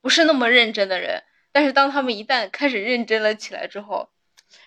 [0.00, 1.24] 不是那么认真的人。
[1.56, 4.10] 但是当他们一旦开始认真了起来之后，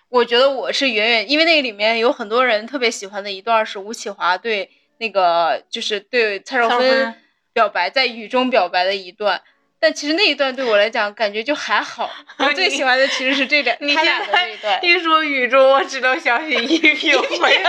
[0.10, 7.13] 我觉得我是远远，因为那个里面有很多人特别喜欢的一段是吴启华对那个就是对蔡少芬
[7.54, 9.43] 表白，在雨中表白的一段。
[9.80, 14.84] 但其实那一段对我来讲感觉就还好， 我最喜欢的其实是这两他俩的那一段。
[14.84, 17.63] 一说雨中，我只能想起依萍 回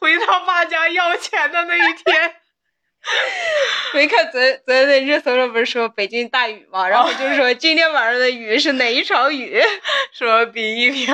[0.00, 2.34] 回到爸家要钱的那一天。
[3.94, 6.88] 没看昨昨天那热搜上不是说北京大雨吗？
[6.88, 9.60] 然后就是说今天晚上的雨是哪一场雨？
[10.12, 11.06] 说比依萍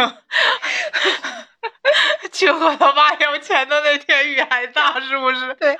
[2.30, 5.54] 去和他妈要钱的那天雨还大，是不是？
[5.58, 5.78] 对。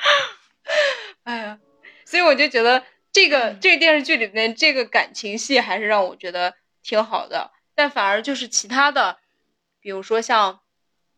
[1.25, 1.59] 哎呀，
[2.05, 9.18] 所以我就觉得这个这个电视剧里面这个感情戏还是让我觉得挺好的，但反而就是其他的，
[9.81, 10.61] 比如说像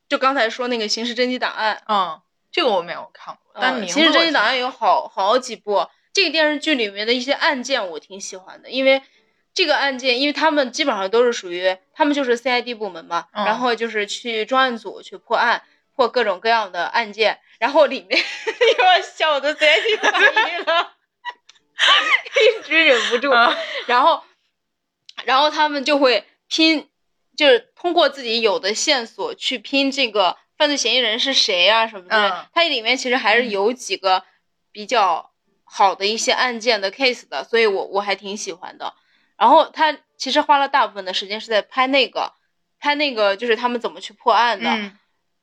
[0.08, 2.20] 就刚才说那个刑事侦缉档案，嗯。
[2.52, 5.86] 这个我没有看过，但其实侦缉档案有好好几部。
[6.12, 9.00] 这个电视剧里面的一些案件我挺喜欢的，因为
[9.54, 15.62] 这个案件，因为他们基本上都是属于他们就是 CID 部门嘛，然后就是去专案组去破案，
[15.94, 17.38] 破各种各样的案件。
[17.60, 18.18] 然后里面
[18.78, 20.12] 又要笑的 CID 反
[20.52, 20.92] 应了，
[22.58, 23.30] 一直忍不住。
[23.86, 24.24] 然后，
[25.24, 26.88] 然后他们就会拼，
[27.36, 30.36] 就是通过自己有的线索去拼这个。
[30.60, 31.86] 犯罪嫌疑人是谁啊？
[31.86, 32.46] 什么的？
[32.52, 34.22] 它里面其实还是有几个
[34.70, 35.30] 比较
[35.64, 38.92] 好的一些案件的 case 的，所以我我还挺喜欢的。
[39.38, 42.34] 然后他其实花了大部分的时间是在拍那个，
[42.78, 44.92] 拍那个就是他们怎么去破案的。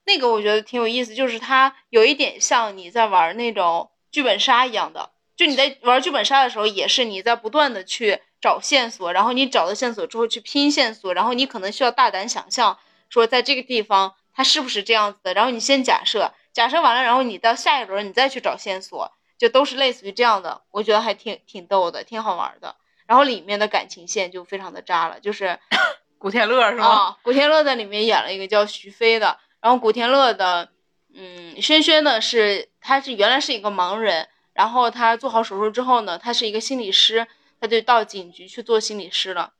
[0.05, 12.77] 那个我觉得挺有意思，就是它有一点像你在玩那种剧本杀一样的，就你在玩剧本杀的时候，也是你在不断的去找线索，然后你找到线索之后去拼线索，然后你可能需要大胆想象，
[13.09, 14.13] 说在这个地方。
[14.37, 15.33] 他是不是这样子的？
[15.33, 20.61] 然后你先假设，假设完了，然后你到下一轮你再去找线索，就都是类似于这样的。
[20.69, 22.75] 我觉得还挺挺逗的，挺好玩的。
[23.07, 25.57] 然后里面的感情线就非常的渣了，就是
[26.19, 27.17] 古天乐是吗？
[27.23, 29.39] 古天乐在里面演了一个叫徐飞的。
[29.59, 30.69] 然后古天乐的，
[31.15, 37.25] 嗯，轩轩呢是他是原来是一个盲人，然后他做好手术之后呢，他是一个心理师，
[37.59, 39.53] 他就到警局去做心理师了。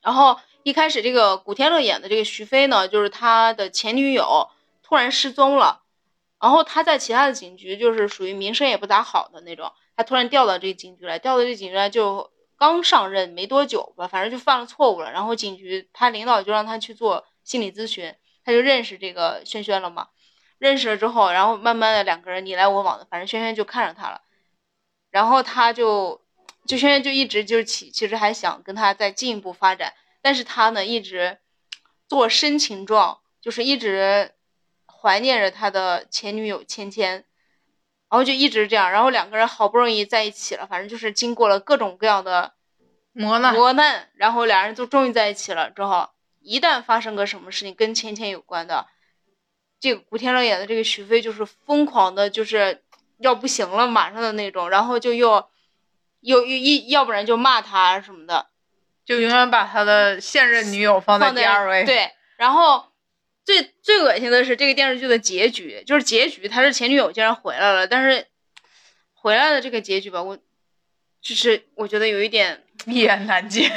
[0.00, 0.40] 然后。
[0.64, 4.48] 一开始，这个古天乐演的这个徐飞呢，就是他的前女友
[4.82, 5.82] 突然失踪了，
[6.40, 20.08] 然后他在其他的警局就是属于名声也不咋好的那种，他突然调到这个警局来，调到这警局来就刚上任没多久吧，反正就犯了错误了，然后警局他领导就让他去做心理咨询，他就认识这个轩轩了嘛，
[20.56, 24.22] 认识了之后，然后慢慢的两个人你来我往的，反正轩轩就看上他了，
[25.10, 26.22] 然后他就
[26.64, 29.92] 就轩轩就一直就是其其实还想跟他再进一步发展。
[30.24, 31.36] 但是他呢，一直
[32.08, 34.32] 做深情状，就是一直
[34.86, 37.26] 怀念着他的前女友芊芊，
[38.08, 42.54] 然后就一直这样，然后两个人好不容易在一起了，反正就是经过了各种各样的
[43.12, 45.70] 磨难，磨难，然后俩人就终于在一起了。
[45.70, 46.08] 之后
[46.40, 48.86] 一旦发生个什么事情跟芊芊有关的，
[49.78, 52.82] 这个古天乐演的这个徐飞就是疯狂的，就是
[53.18, 55.50] 要不行了马上的那种，然后就又
[56.20, 58.46] 又又一要不然就骂他什么的。
[59.04, 61.84] 就永远把他的现任女友放在第二位。
[61.84, 62.86] 对，然后
[63.44, 68.26] 最最恶心的是这个电视剧的结局，就是结局他是前女友竟然回来了，但是
[69.12, 70.38] 回来的这个结局吧，我
[71.20, 73.68] 就是我觉得有一点一言难尽，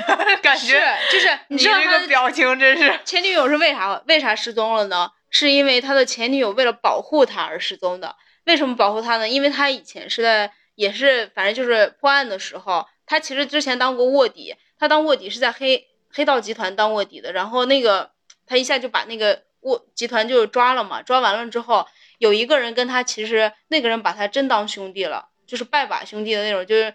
[0.42, 3.00] 感觉就是你这个表情真是。
[3.04, 5.12] 前女友是为啥为啥失踪了呢？
[5.30, 8.16] 是因为他的前女友为了保护他而失踪的。
[8.46, 9.28] 为什么保护他呢？
[9.28, 14.56] 因为他以前是在也是反正就是破案的时候，他其实之前当过卧底。
[14.80, 18.12] 他当卧底是在黑黑道集团当卧底的，然后那个
[18.46, 21.88] 他一下就把那个卧集团就抓了嘛，抓完了之后，
[22.18, 26.94] 有一个人跟他其实那个人把他真当兄弟了，就是拜把兄弟的那种，就是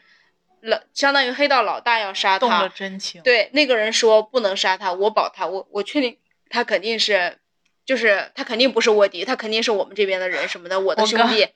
[0.60, 3.20] 老相当于黑道老大要杀他，动了真情。
[3.22, 6.18] 对，那个人说不能杀他，我保他，我我确定
[6.48, 7.38] 他肯定是，
[7.84, 11.48] 就是他肯定不是卧底，他肯定是我们这边的人什么的，我的兄弟。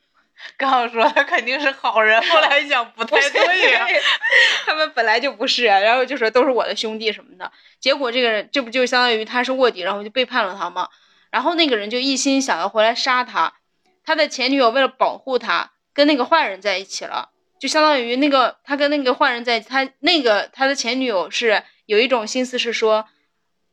[0.57, 3.87] 刚说他肯定是好人，后来想不太对呀，
[4.67, 10.89] 他们本来就不是，然后就说都是我的兄弟什么的，结果这个人这不就相当于他是卧底，然后就背叛了他吗？
[11.31, 13.55] 然后那个人就一心想要回来杀他，
[14.05, 23.07] 他的前女友为了保护他，跟那个坏人在一起了，就相当于那个他跟那个坏人在，他那个他的前女友是有一种心思是说，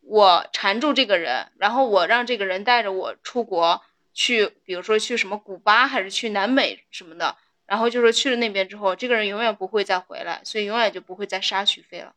[0.01, 3.81] 我缠住这个人，然后我让这个人带着我出国
[4.13, 12.13] 去，比如说去什么古巴还是去南美什么的，然后就是去了那边之后，这个人永远不会再回来，所以永远就不会再杀许飞了，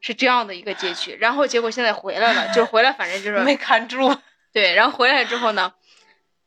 [0.00, 1.16] 是这样的一个结局。
[1.20, 4.16] 然后结果现在回来了，就是回来，反正就是没看住。
[4.52, 5.74] 对，然后回来之后呢，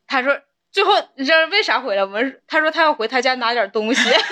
[0.08, 0.39] 他说
[0.71, 2.19] 最后你知道为啥回来吗？
[2.47, 4.23] 他说他要回他家拿点东西， 是不是？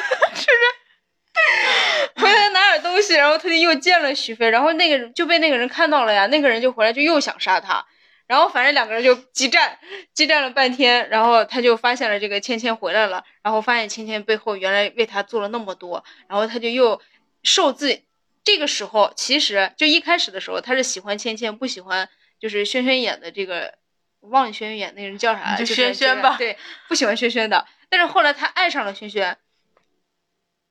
[2.15, 7.85] 回来拿点东西，然后他就又见了许飞，然后那个人就被那个人看到了呀，那个人就回来就又想杀他，
[8.31, 9.77] 然后反正两个人就激战，
[10.13, 17.01] 激战了半天，然后他就发现了这个芊芊回来了，然后发现芊芊背后原来为他做了那么多，然后他就又
[17.43, 18.03] 受自
[18.41, 22.07] 这个时候其实就一开始的时候他是喜欢芊芊，不喜欢
[22.39, 23.73] 就是轩轩演的这个。
[24.21, 26.35] 忘了轩轩演那个人叫啥，就轩轩吧。
[26.37, 26.55] 对，
[26.87, 29.35] 不喜欢轩轩的，但是后来他爱上了轩轩。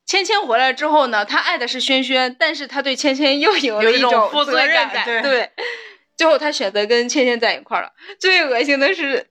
[0.06, 5.04] 芊芊回来之后呢，他爱的是轩轩，但是他对芊芊又有了一种负责任感。
[5.04, 5.50] 对，
[6.20, 7.90] 最后他选择跟芊芊在一块了。
[8.18, 9.26] 最恶心的是，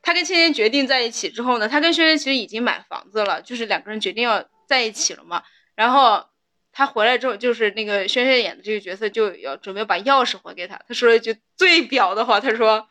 [0.00, 5.42] 他跟芊芊决定在一起之后呢，他跟轩轩其实已经买房子了，就是两个人决定要在一起了嘛。
[5.74, 6.24] 然后
[6.72, 10.80] 他回来之后，就是那个轩轩演的这个角色就要准备把钥匙还给他。
[10.86, 12.86] 他说了一句最表的话，他说。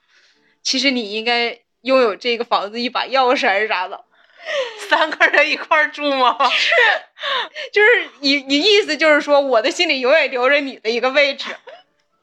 [0.61, 4.03] 其实你应该拥有这个房子一把钥匙还是啥的，
[4.89, 6.37] 三个人一块住吗？
[6.51, 6.73] 是，
[7.71, 11.55] 就是你你意思就是说我的心里永远留着你的一个位置。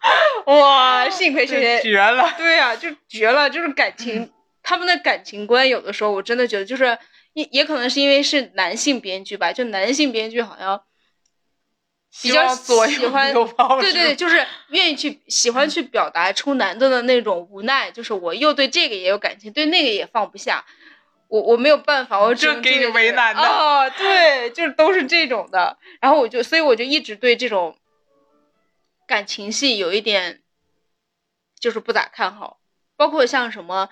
[0.47, 2.33] 哇，幸亏学姐绝了。
[2.39, 4.31] 对呀，就绝了，就是感情，
[4.63, 6.99] 他们的感情观有的时候我真的觉得就是
[7.33, 10.83] 也也可能是因为是男性编剧吧，就男性编剧好像。
[12.23, 12.73] 比较喜
[13.09, 13.31] 欢，
[13.79, 20.65] 对对，就是愿意去喜欢去表达出男的的那种无奈，就是我又对这个也有感情，对那个也放不下，
[21.29, 27.77] 我我没有办法，我只能给你为难的哦，对，就是都是这种的，然后我就所以我就一直对这种
[29.07, 30.43] 感情戏有一点
[31.59, 32.61] 就是不咋看好，
[32.97, 33.89] 包括像什么，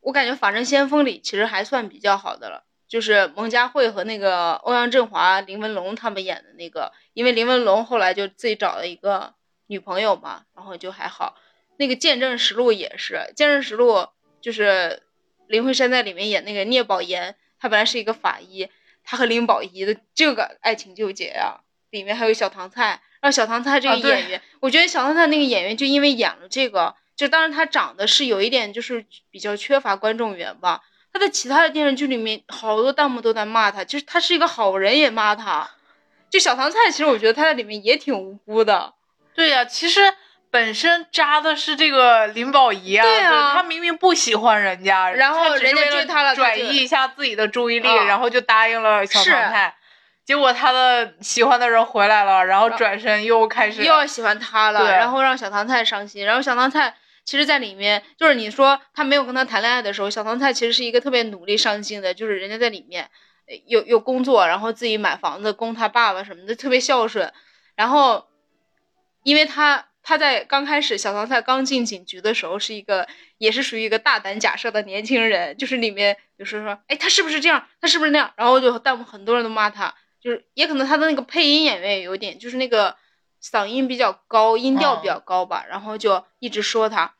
[0.00, 2.64] 我感觉《法证先锋》里其实还算比较好的了。
[2.88, 9.34] 就是蒙嘉慧和那个欧阳震华、林文龙他们演的那个，因为林文龙后来就自己找了一个
[9.66, 11.36] 女朋友嘛，然后就还好。
[11.78, 13.92] 那个《见证实录》也是，《见证实录》
[14.40, 15.02] 就是
[15.48, 18.70] 林慧珊在里面演那个聂宝言，他本来是一个法医，
[19.02, 30.80] 他和林保怡的这个爱情纠结呀，里面还有小唐菜，后小唐菜这个演员，我觉得小唐菜那个演员就因为演了这个，就当然他长得是有一点就是比较缺乏观众缘吧。
[31.12, 35.70] 他在其他的电视剧里面，好多弹幕都在骂他，就是他是一个好人也骂他。
[36.28, 38.92] 就小唐菜，其实我觉得他在里面也挺无辜的。
[39.34, 40.12] 对呀，其实
[40.50, 49.74] 本身扎的是这个林保怡啊，对啊，他明明不喜欢人家，然后人家追他了，转移一下自己的注意力，然后就答应了小唐菜。
[50.26, 56.94] 结果他的喜欢的人回来了，然后转身又开始又要喜欢他了，然后让小唐菜伤心，然后小唐菜。
[57.24, 63.10] 其实，在里面就是你说他没有跟他谈恋爱的时候，小唐菜其实是一个特别努力上进的，就是人家在里面
[63.66, 67.32] 有有工作，然后自己买房子供他爸爸什么的，特别孝顺。
[67.74, 68.28] 然后，
[69.24, 73.08] 因为他他在刚开始小唐菜刚进警局的时候，是一个
[73.38, 77.66] 也是属于一个大胆假设的年轻人，就是里面就是说，哎，他是不是这样？
[77.80, 78.32] 他是不是那样？
[78.36, 79.92] 然后就弹幕很多人都骂他，
[80.26, 82.96] 就是也可能他的那个配音演员也有点，就是那个
[83.40, 87.14] 嗓音比较高，音调比较高吧，然后就一直说他。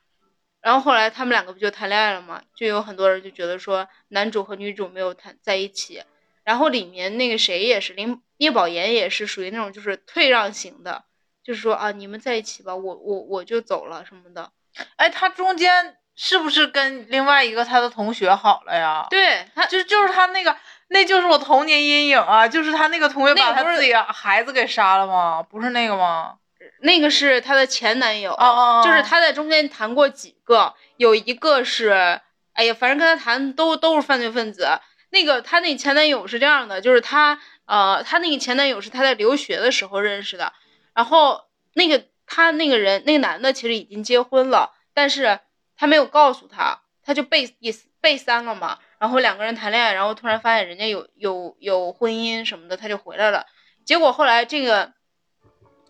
[0.61, 2.43] 然后后来他们两个不就谈恋爱了吗？
[2.57, 6.03] 就有很多人就觉得说男主和女主没有谈在一起。
[6.43, 11.05] 然后里面那个谁也是林聂宝言也是属于那种就是退让型的，
[11.45, 14.51] 就是说啊你们在一起吧，我我我就走了什么的。
[14.97, 19.07] 哎，他中间是不是跟另外一个他的同学好了呀？
[19.09, 20.57] 对，他就就是他那个，
[20.89, 25.43] 那就是我童年阴影啊，就是他那个同学把他自己孩子给杀了吗？
[25.43, 26.37] 不是那个吗？
[26.81, 32.21] 那个是她的前男友，哦就是她在中间谈过几个，有一个是，
[32.53, 34.69] 哎呀，反正跟他谈都都是犯罪分子。
[35.11, 40.53] 那个她那前男友是这样的，就是她，呃，她那个前男友是她在留学的时候认识的，
[40.95, 41.45] 然后
[41.75, 45.41] 那个他那个人那个男的其实已经结婚了，但是
[45.77, 47.57] 他没有告诉他，他就被
[48.01, 48.79] 被三了嘛。
[48.99, 53.47] 然后两个人谈恋爱，然后突然发现人家有有有婚姻什么的，他就回来了。
[53.85, 54.93] 结果后来这个。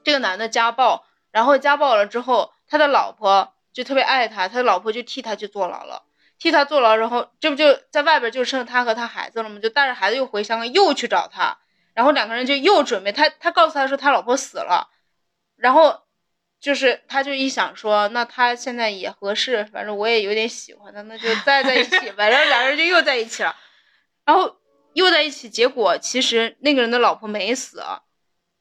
[0.05, 6.05] 这个男的家暴，然后家暴了之后，他的老婆就特别爱他，他的老婆就替他去坐牢了，
[6.38, 9.59] 替他坐牢，然后这不就在外边就剩他和他孩子了吗？
[9.59, 11.59] 就带着孩子又回香港，又去找他，
[11.92, 14.90] 然后两个人就又准备他，他告诉他说他老婆死了，
[15.57, 16.06] 然后
[16.61, 23.54] 就是他就一想说，那他现在也合适，反正我也有点喜欢他，那就再在一起吧，然后两个人就又在一起了，
[24.25, 24.57] 然后
[24.94, 27.83] 又在一起，结果其实那个人的老婆没死。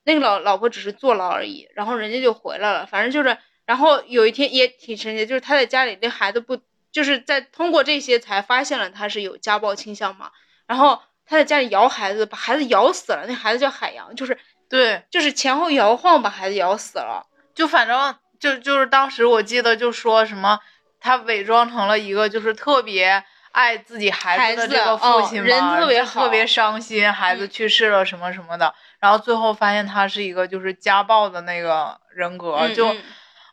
[0.08, 2.86] 那个老老婆只是坐牢而已，然后人家就回来了。
[2.86, 3.36] 反正就是
[3.66, 6.60] 然后有一天也挺神奇，就是他在家里那孩子不
[6.92, 10.30] 就是在通过这些才发现了他是有家暴倾向嘛，
[10.68, 14.38] 然后他在家里摇孩子，把孩子摇死了，那孩子叫海洋，就是
[14.70, 17.26] 对，就是前后摇晃把孩子摇死了，
[17.56, 20.60] 就反正就就是当时我记得就说什么，
[21.00, 32.96] 他伪装成了一个就是特别爱自己孩子的这个父亲嘛，人特别好，特别伤心，孩子去世了什么什么的，然后最后发现他是一个就是家暴的那个人格，就。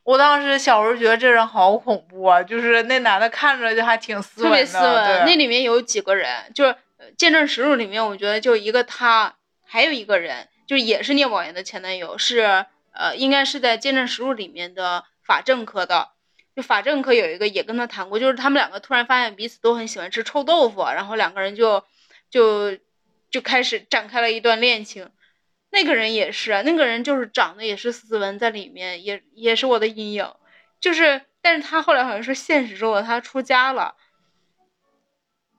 [0.05, 4.57] 我当时小时候觉得这人好恐怖啊，就是那男的看着就还挺斯文的。
[4.57, 5.25] 特别斯文。
[5.25, 6.73] 那里面有几个人，就是
[7.17, 9.33] 《见证实录》里面，我觉得就一个他，
[9.65, 16.11] 还有一个人，就也是聂宝言的前男友，是呃，应该是在《见证实录》里面的法政科的。
[16.55, 21.83] 就法政科有一个也跟他谈过，就是他们两个突然发现彼此都很喜欢吃臭豆腐，然后两个人就
[22.29, 22.77] 就
[23.31, 25.11] 就开始展开了一段恋情。
[25.71, 30.31] 那个人也是，那个人就是长得也是斯文，在里面也也是我的阴影，
[30.79, 33.95] 就是，但是他后来好像是现实中的他出家了，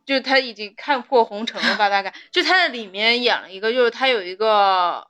[0.06, 5.08] 就他已经看破红尘了吧，大概就他在里面演了一个，就是他有一个，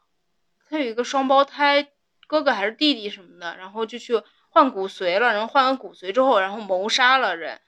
[0.70, 1.90] 他有一个双胞胎
[2.28, 7.60] 哥哥还是弟弟什么的，然后就去换骨髓了，然后换完骨髓之后，然后谋杀了人，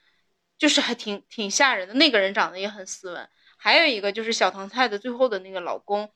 [0.58, 1.94] 就是还挺挺吓人的。
[1.94, 6.10] 那个人长得也很斯文，还有一个就是小唐菜的最后的那个老公。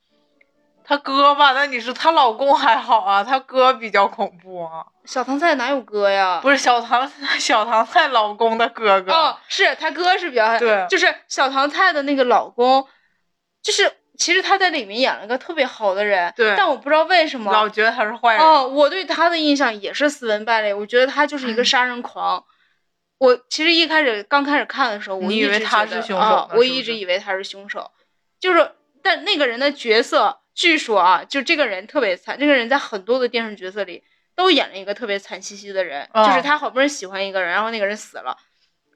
[0.82, 1.52] 他哥吧？
[1.52, 3.22] 那你说她老公还好啊？
[3.22, 4.84] 他哥比较恐怖啊！
[5.04, 6.40] 小唐菜哪有哥呀？
[6.40, 12.84] 不是小唐 小唐菜老公的哥哥哦，是他哥是比较对，就是小唐菜的那个老公，
[13.62, 18.44] 就是其实他在里面演了个特别好的人，对，但我不知道为什么老觉得他是坏人。
[18.44, 22.44] 哦，我对他的印象也是斯文败类，我觉得他就是一个杀人狂。
[23.16, 27.90] 我其实一开始刚开始看的时候，我以为他是凶手，我一直以为他是凶手，
[28.38, 28.70] 就是
[29.02, 30.38] 但那个人的角色。
[30.52, 32.38] 据说啊，就这个人特别惨。
[32.38, 34.02] 这个人在很多的电视角色里
[34.36, 38.36] 都演了一个特别惨兮兮的人，就是他好不容易喜欢一个人，然后那个人死了。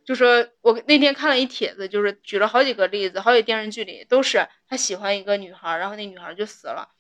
[0.05, 6.91] 就说我那天看了一帖子，就是举了好几个例子，好几电视剧里都是他喜欢一个女孩，然后那女孩就死了。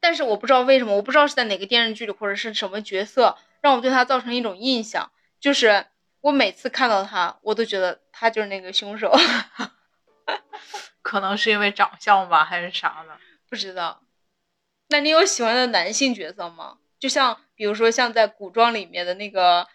[0.00, 5.10] 但是我不知道为什么，我不知道是在哪个电视剧里或者是什么角色让我对他造成一种印象，
[5.40, 5.86] 就是
[6.20, 9.12] 我每次看到他，我都觉得他就是那个凶手。
[11.02, 13.16] 可能是因为长相吧，还是啥呢？
[13.48, 14.02] 不知道，
[14.88, 16.78] 那你有喜欢的男性角色吗？
[16.98, 19.68] 就像比如说像在古装里面的那个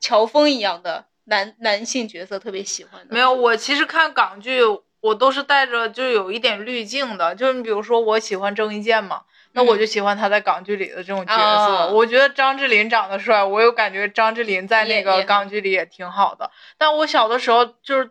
[0.00, 3.14] 乔峰一样的男男性角色，特别喜欢的。
[3.14, 4.60] 没有，我其实看港剧，
[5.00, 7.34] 我都是带着就有一点滤镜的。
[7.34, 11.92] 就是你比如说我喜欢郑伊健嘛，那我就喜欢他在港剧里的这种角色。
[11.92, 16.50] 我觉得张智霖长得帅，我又感觉张智霖在那个港剧里也挺好的。
[16.78, 18.10] 但我小的时候就是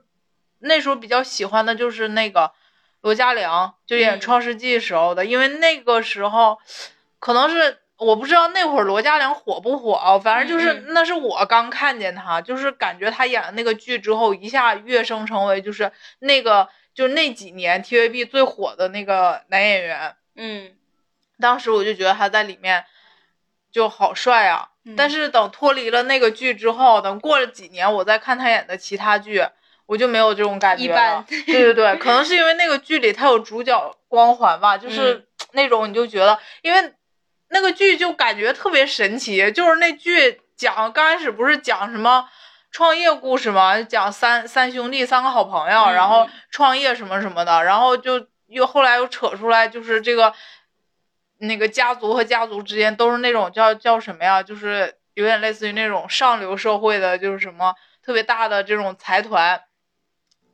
[0.59, 2.51] 那时候比较喜欢的就是那个。
[3.03, 6.59] 罗嘉良就演《创世纪》时候的，因为那个时候，
[7.17, 20.15] 可能是我不知道那会儿罗嘉良火不火啊，反正就是那是我刚看见他，就是感觉他演了那个剧之后，一下跃升成为就是那个就那几年 TVB 最火的那个男演员。
[20.35, 20.71] 嗯，
[21.39, 22.85] 当时我就觉得他在里面
[23.71, 29.45] 就好帅啊，但是等脱离了那个剧之后，等过了几年，我再看他演的其他剧。
[29.87, 30.87] 我就没有这种感觉
[31.17, 36.93] 了，对对对，可能是因为那个剧里他有主角光环吧，就是那种你就觉得，因为
[37.53, 42.27] 那个剧就感觉特别神奇，就是那剧讲刚开始不是讲什么
[42.71, 50.33] 创业故事嘛，讲三三兄弟三个好朋友，然后创业什么什么的，然后就又后来又扯出来，就是这个
[51.39, 59.61] 那个家族和家族之间都是那种叫叫什么呀，就是有点类似于那种上流社会的，就是什么特别大的这种财团。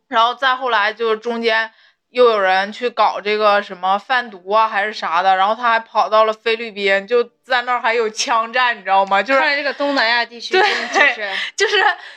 [0.08, 1.72] 然后再后来，就是中间
[2.18, 5.36] 又有人去搞这个什么贩毒啊，还是啥的。
[5.36, 9.22] 然后他还跑到了菲律宾，就在那儿还有枪战，你知道吗？
[9.22, 11.16] 就是这个东南亚地区， 对，就是
[11.56, 11.76] 就是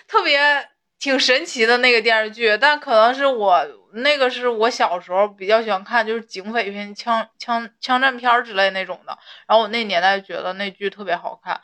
[0.09, 0.67] 特别
[0.99, 2.57] 挺神奇的那个电视剧。
[2.57, 9.19] 但可能是我那个是我小时候比较喜欢看，就是警匪片、枪枪枪战片之类那种的。
[9.47, 11.61] 然后我那年代觉得那剧特别好看。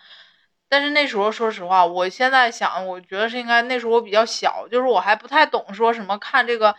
[0.69, 6.75] 但是那时候，说实话，我现在想，我觉得是应该那时候我比较小，就是我还不太懂说什么看这个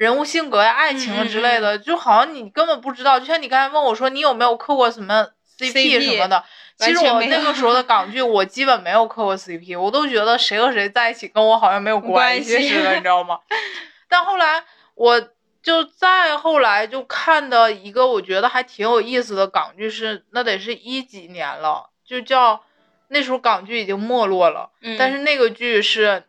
[0.00, 3.20] 人物性格呀、爱情之类的，就好像你根本不知道。
[3.20, 5.28] 就像你刚才问我说你有没有磕过什么
[5.58, 6.42] CP 什么的，
[6.78, 13.40] 其实我那个时候的港剧 我基本没有磕过 CP，我都觉得谁和谁在一起跟我好像没有关系似的， 你知道吗？
[14.08, 15.20] 但后来我
[15.62, 22.62] 就再后来就看的一个我觉得还挺有意思的港剧是，那得是一几年了，就叫。
[23.12, 26.22] 那时候港剧已经没落了，但是那个剧是，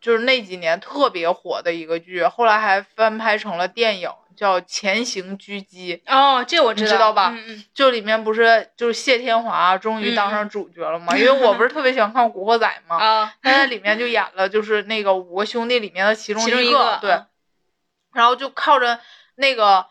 [0.00, 11.16] 就是那几年特别火的一个剧，后来还翻拍成了电影，叫《前行狙击》，哦，这我知道，知道吧嗯嗯就里面不是就是谢天华终于当上主角了吗？
[11.16, 17.26] 因为我不是特别喜欢看《古惑仔》吗，啊，他在里面就演了就是那个五个兄弟里面的其中一个，个对嗯，
[18.14, 19.00] 然后就靠着
[19.34, 19.86] 那个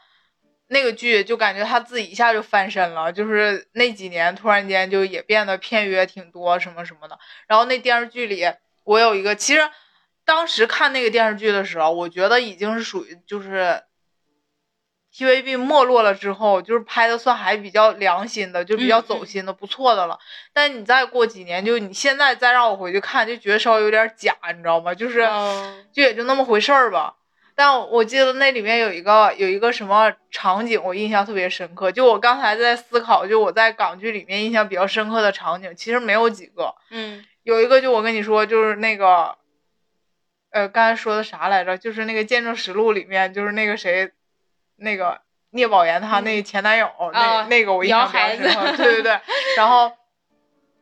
[0.70, 7.20] 那个剧，就感觉他自己一下就翻身了，就是那几年突然间就也变得片约挺多什么什么的。
[7.48, 8.46] 然后那电视剧里，
[8.86, 9.62] 我有一个，其实
[10.28, 13.82] 当时看那个电视剧的时候，我觉得已经是属于就是
[15.16, 20.20] TVB 没落了之后，就是拍的算还比较良心的，就比较走心的，不错的了。
[20.52, 24.94] 但你再过几年，就你现在再让我回去看，就觉得稍微有点假，你知道吗？
[24.94, 25.22] 就是。
[25.22, 27.16] 哦就也就那么回事儿吧。
[27.56, 31.92] 但我记得那里面有一个有一个什么场景，我印象特别深刻。
[31.92, 36.76] 就我刚才在思考，就我在港剧里面印象比较深刻的场景，其实没有几个。
[36.92, 39.36] 嗯有一个就我跟你说，就是那个，
[40.52, 41.78] 呃，刚才说的啥来着？
[41.78, 44.12] 就是那个《见证实录》里面，就是那个谁，
[44.78, 45.22] 那个
[45.52, 48.78] 聂宝言他那前男友，那啊那个我印象比较深刻。
[48.78, 49.20] 对对对。
[49.58, 49.92] 然后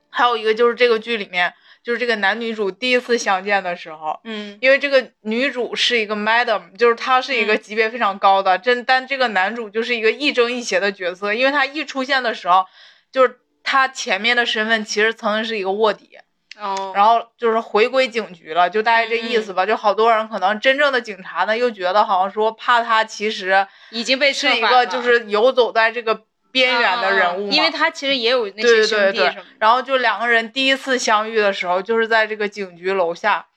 [0.10, 1.54] 还有一个就是这个剧里面，
[1.84, 12.66] 就是这个男女主第一次相见的时候，嗯因为这个女主是一个 madam，就是她是一个嗯级别非常高的，真但这个男主就是一个亦正亦邪的角色，因为他一出现的时候，
[13.12, 16.18] 就是他前面的身份其实曾经是一个卧底，
[16.60, 19.66] 哦，然后就是回归警局了，就大概这意思吧。
[19.66, 29.38] 就好多人可能真正的警察呢，又觉得好像说怕他其实已经被是一个就是游走在这个边缘的人物因为他其实也有那对些对对对。
[29.60, 33.48] 然后就两个人第一次相遇的时候，就是在这个警局楼下，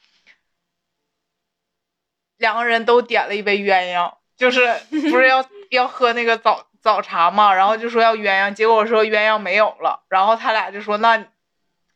[2.39, 4.75] 两个人都点了一杯鸳鸯，就是
[5.11, 11.25] 不是要 要喝那个早早茶嘛，然后就说要鸳鸯，结果说鸳鸯没有了，然后他俩就说那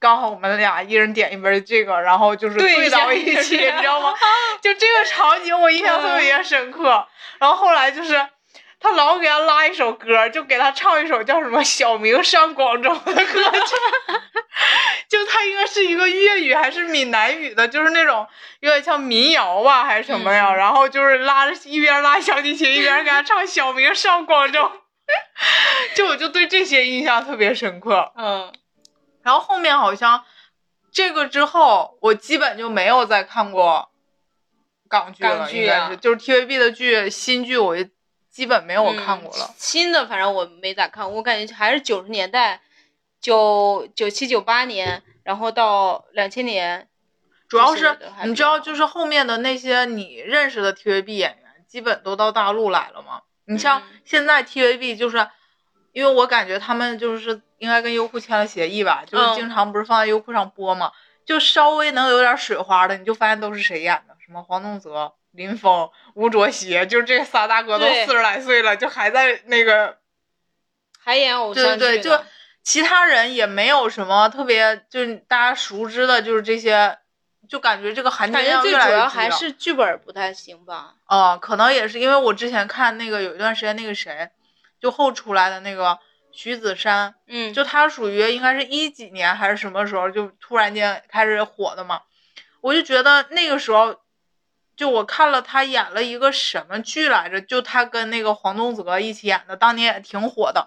[0.03, 4.12] 刚好我们俩一人点一杯这个，然后就是对到一起，你知道吗？
[4.61, 7.07] 就这个场景我印象特别深刻。
[7.38, 8.20] 然后后来就是
[8.80, 13.76] 他老给他拉一首歌，就给他唱一首叫什么《小明上广州》的歌曲，
[15.09, 18.26] 就他应该是一个粤语还是闽南语的，就是那种
[18.59, 20.50] 有点像民谣吧还是什么呀？
[20.50, 24.61] 嗯然后就是拉着一边拉小提琴一边给他唱《小明上广州》，
[25.94, 28.12] 就我就对这些印象特别深刻。
[28.16, 28.53] 嗯
[29.22, 30.24] 然后后面好像
[30.90, 33.90] 这个之后，我基本就没有再看过
[34.88, 37.76] 港剧了，港剧啊应该是就是 TVB 的剧，新剧我
[38.30, 39.46] 基本没有看过了。
[39.46, 42.60] 嗯新的反正我没咋看，我感觉还是九十年代，
[43.20, 46.88] 九九七九八年，然后到两千年，
[47.48, 53.22] 主要是你知道，就是后面的那些你认识的 TVB 演员，基本都到大陆来了嘛。
[53.46, 55.28] 你像嗯现在 TVB，就是
[55.92, 59.34] 因为我感觉他们就是应该跟优酷签了协议吧，就是嗯。
[59.36, 60.90] 经常不是放在优酷上播嘛，
[61.24, 68.04] 就稍微能有点水花的，你就发现都是谁演的，什么黄宗泽、林峰、吴卓羲，就是这仨大哥都对。
[68.04, 69.98] 四十来岁了，就还在那个
[70.98, 72.24] 还演偶像剧对对对，就
[72.64, 76.98] 其他人也没有什么特别，就是大家熟知的，就是这些，
[77.48, 80.94] 就感觉这个韩剧感觉最量越来越低主要还是剧本不太行吧。
[81.04, 84.30] 啊、可能也是因为我之前看那个有一段时间那个谁，
[84.80, 86.00] 就后出来的那个
[86.33, 92.01] 徐子珊，嗯，就她属于应该是一几年还是什么时候就突然间开始火的嘛，
[92.61, 93.97] 我就觉得那个时候。
[94.74, 100.66] 就我看了她演了一个什么剧来着，就她跟那个黄宗泽一起演的，当年也挺火的。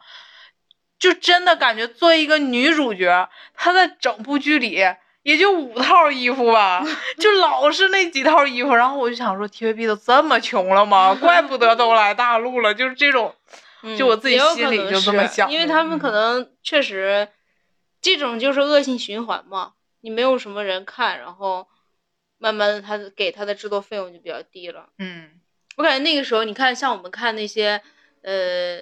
[0.99, 4.79] 就真的感觉作为一个女主角，她在整部剧里
[5.23, 6.85] 也就五套衣服吧，
[7.17, 8.75] 就老是那几套衣服。
[8.75, 11.17] 然后我就想说，TVB 都这么穷了吗？
[11.19, 13.35] 怪不得都来大陆了，就是这种。
[13.85, 17.27] 嗯就我自己心里就这么想因为他们可嗯能确实，
[18.01, 19.73] 这种就是恶性循环嘛。
[20.01, 21.67] 你没有什么人看，然后
[22.37, 24.89] 慢慢的他给他的制作费用就比较低了。
[24.99, 25.39] 嗯
[25.77, 27.81] 我感觉那个时候，你看像我们看那些
[28.21, 28.77] 呃，《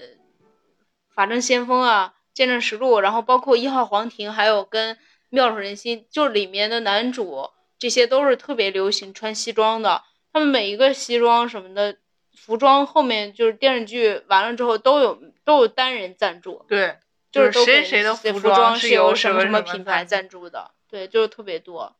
[1.13, 4.95] 法证先锋》啊，《见证实录》，然后包括《一号皇庭》，还有跟
[5.29, 7.49] 《妙手仁心》，就里面的男主，
[7.79, 10.03] 这些都是特别流行穿西装的。
[10.31, 11.97] 他们每一个西装什么的，
[12.35, 16.97] 服装后面就是电视剧完了之后都有都有单人赞助，对，
[17.31, 21.95] 就是谁谁的服服装是是由什么什么品牌赞赞助的，对，就是特别多。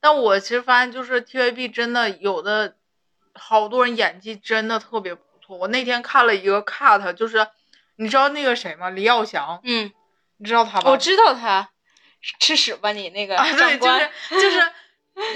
[0.00, 2.76] 但我其实发现，就是 TVB 真的有的
[3.34, 5.56] 好多人演技真的特别不错。
[5.56, 7.46] 我那天看了一个 cut，就是
[7.96, 8.90] 你知道那个谁吗？
[8.90, 9.90] 李耀祥，嗯，
[10.36, 10.90] 你知道他吧？
[10.90, 11.70] 我知道他
[12.38, 14.72] 吃屎吧你那个啊，对，就，是就是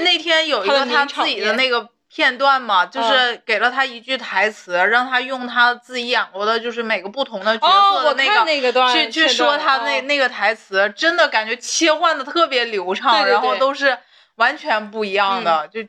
[0.05, 8.35] 那天有一个他自己的那个片段嘛，就嗯是给了他一句台词，让他用他自己演过的，就是每个不同的角色的那个。
[8.35, 13.97] 看那个段去去说他那那个台词，真的感觉切换的特别流畅，对对然后都是
[14.35, 15.81] 完全不一样的，就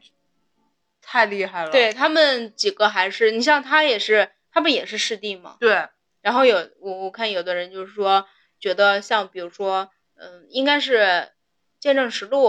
[1.02, 1.72] 太厉害了。
[1.72, 5.58] 对他们几个还是，你像他也是他不也是师弟嘛？
[5.60, 5.90] 对，
[6.22, 8.26] 然后有我我看有的人就是说，
[8.62, 11.00] 觉得像比如说，嗯，应该是
[11.82, 12.48] 《见证实录》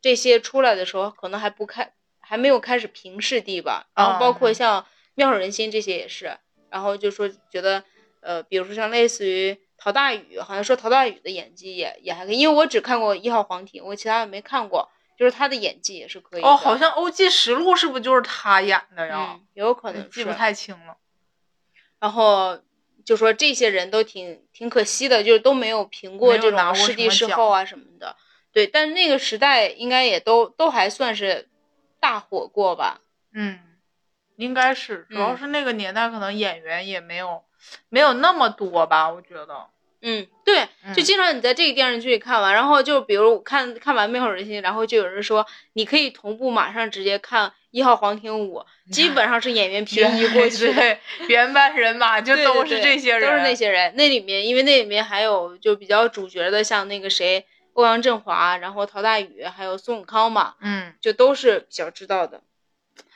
[0.00, 1.92] 这些出来的时候，可能还不开，
[2.32, 3.88] 还没有开始评视帝吧。
[3.94, 4.80] 然后包括嗯像
[5.16, 6.38] 《妙手仁心》这些也是，
[6.70, 7.84] 然后就说觉得，
[8.22, 16.42] 呃，比如说像类似于陶大宇，好像说陶大宇的演技也也还可以，因为我只看过《一号皇庭》，我其他的没看过，就是他的演技也是可以。
[16.42, 20.96] 哦，好像《欧记实录》是不是就是他演的呀嗯？，有可能记不太清了。
[22.00, 22.58] 然后
[23.04, 28.16] 就说这些人都挺挺可惜的，就是都没有评过这种视帝视后啊什么的。
[28.52, 31.48] 对，但是那个时代应该也都都还算是
[32.02, 33.00] 大火过吧。
[33.32, 33.60] 嗯，
[34.34, 37.44] 应该是，主要嗯是那个年代可能演员也没有
[37.88, 39.68] 没有那么多吧，我觉得。
[40.04, 40.64] 嗯，对，
[40.96, 48.58] 就嗯经常你在这个电视剧里看完，然后就比如看看完《美好人心》，然后就有人说你可以同步马上直接看《一号黄庭五》，
[48.92, 50.74] 基本上是演员平移过去。
[50.74, 50.98] 对，
[51.28, 53.94] 原班人马就都是这些人，都是那些人。
[53.94, 62.42] 那里面，因为那里面还有就比较主角的，像那个谁，欧阳震华，然后陶大宇，还有孙永康嘛，嗯，就都是比较知道的。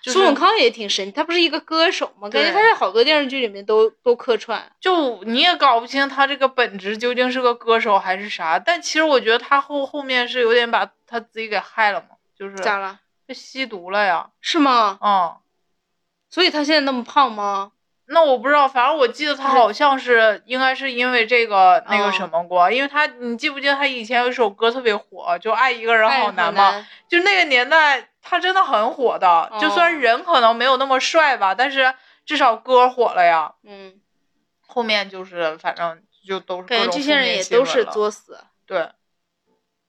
[0.01, 2.29] 就是孙永康也挺神，他不是一个歌手吗？
[2.29, 4.73] 感觉他在好多电视剧里面都都客串。
[4.81, 13.01] 就你也搞不清他这个本质究竟是个歌手还是啥，但其实我觉得他后后面是有点把他自己给害了嘛，就是咋了？
[13.27, 14.99] 他吸毒了呀，是吗？
[15.03, 15.37] 嗯。
[16.29, 17.73] 所以他现在那么胖吗？
[18.09, 26.87] 那我不知道，反正我记得他好像是应该是因为这个那个哦什么过，因为他你记不记得他以前有一首歌特别火，就爱一个人哎好难吗？？
[27.09, 31.93] 就那个年代他真的很火的，就虽然哦人可能没有那么帅吧，但是
[32.25, 33.53] 至少歌火了呀。
[33.65, 34.01] 嗯，
[34.67, 38.39] 后面就是反正就都是各感觉这些人也都是作死。
[38.67, 38.89] 对。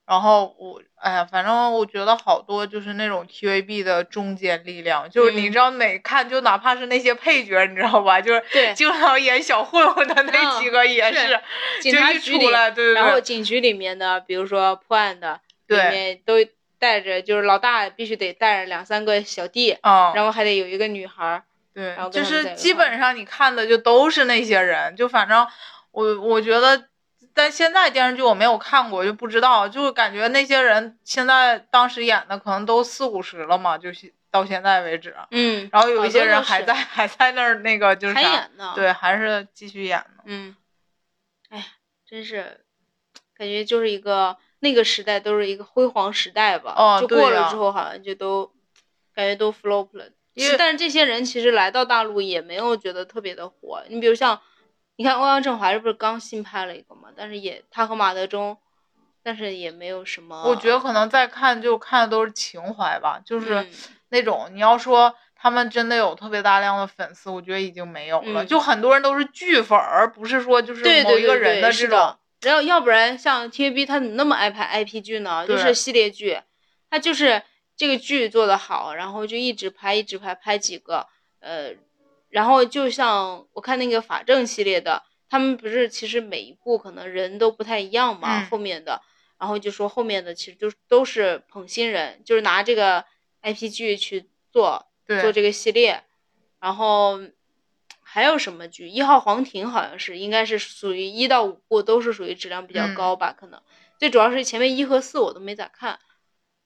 [0.07, 8.19] 然后我哎呀，反正我觉得好多就是那种 TVB 的中坚力量，就是你嗯知道哪看就哪怕是那些配角，你知道吧？
[8.19, 8.43] 就是
[8.75, 11.39] 经常演小混混的那嗯几个也是是，
[11.81, 15.33] 警就一察局里，出来，对对然后，警局里面的，比如说破案的，
[15.67, 16.33] 里对面都
[16.79, 21.43] 带着，就是老大必须得带着两三个小弟，嗯，然后还得有一个女孩。
[21.75, 25.45] 对，就是基本上你看的就都是那些人，就反正
[25.91, 26.85] 我我觉得，
[27.37, 40.23] 但现在电视剧我没有看过，就不知道，就感觉那些人现在当时演的可能都四五十了嘛，就是到现在为止，嗯，然后有一些人还在还在那儿那个就是，还演呢。，对，还是继续演呢。
[40.25, 40.55] 嗯，
[41.49, 41.65] 哎呀，
[42.05, 42.61] 真是
[43.37, 46.73] 感觉就是一个那个时代都是一个辉煌时代吧。
[46.75, 48.51] 哦就过了之后好像就都
[49.13, 50.09] 感觉都 flop 了。
[50.33, 53.83] 因为但是这些人其实来到大陆也没有觉得特别的火。
[53.89, 54.39] 你比如像，
[54.97, 58.57] 你看欧阳震华这不是刚新拍了一个嘛，但是也他和马德钟，
[59.23, 60.43] 但是也没有什么。
[60.43, 63.69] 我觉得可能再看就看的都是情怀吧，就是嗯
[64.09, 68.43] 那种你要说他们真的有特别大量的粉丝，我觉得已经没有了。
[68.43, 71.71] 嗯就很多人都是剧粉儿，而不是说就是某一个人的这种。
[71.71, 72.19] 对是的。
[72.41, 75.45] 然后要不然像 TVB 他怎么那么爱拍 IP 剧呢？
[75.47, 76.39] 就是系列剧，
[76.89, 77.41] 他就是
[77.75, 81.07] 这个剧做得好，然后就一直拍一直拍，拍几个，
[81.39, 81.71] 呃，
[82.37, 89.01] 然后就像我看那个法证系列的，他们不是其实每一部可能人都不太一样嘛，嗯后面的，
[89.39, 93.03] 然后就说后面的其实就都是捧新人，就是拿这个
[93.41, 96.03] IP 剧去做，对，做这个系列，
[96.59, 97.19] 然后
[98.03, 98.85] 还有什么剧？
[98.87, 103.59] 《一号皇庭》好像是，应该是属于一到五部都是属于质量比较嗯高吧，可能
[103.97, 105.97] 最主要是前面一和四我都没咋看。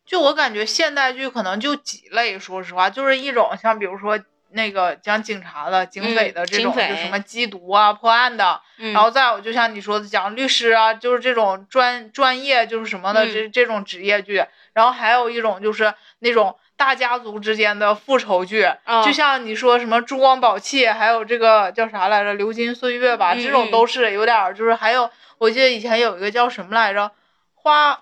[0.05, 4.19] 就我感觉现代剧可能就几类，说实话，就是一种像比如说
[4.54, 14.43] 那个讲警察的、警匪的这种，就什么缉毒啊、破案的，嗯，然后再有就像你说的讲律师啊，就是这种专专业就是什么的、嗯这这种职业剧，
[14.74, 27.12] 然后还有一种就是那种大家族之间的复仇剧，哦就像你说什么珠光宝气，还有这个叫啥来着，流金岁月吧，嗯这种嗯都是有点儿就是还有我记得以前有一个叫什么来着，
[27.54, 28.02] 花。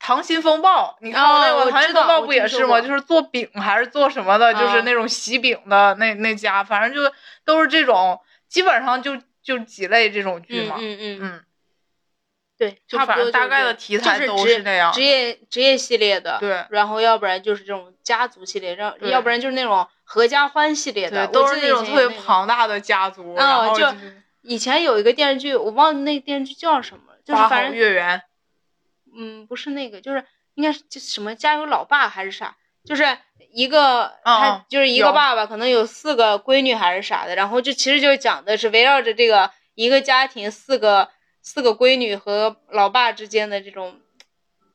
[0.00, 2.80] 溏心风暴，你看过那个溏心风暴》不也是吗？
[2.80, 7.12] 就是做饼还是做什么的，就是啊那种喜饼的那那家，反正就
[7.44, 10.76] 都是这种，基本上就就几类这种剧嗯嘛。
[10.78, 11.44] 嗯嗯，嗯，
[12.56, 23.86] 对，就差不多大概的题材都是那样职业职业系列的，对然后要不然就是这种家族系列，让要不然就是那种合家欢系列的，对，都是那种特别庞大的家族，然后哦就
[24.42, 28.22] 以前有一个电视剧，我忘了那个电视剧叫什么了，就是反正月圆，
[29.18, 33.18] 嗯，不是那个，就是应该是就什么家有老爸还是啥，就是
[33.50, 41.10] 一个他嗯就是一个爸爸，可能有四个闺女还是啥的，然后就其实就讲的是围绕着这个一个家庭四个
[41.42, 44.00] 四个闺女和老爸之间的这种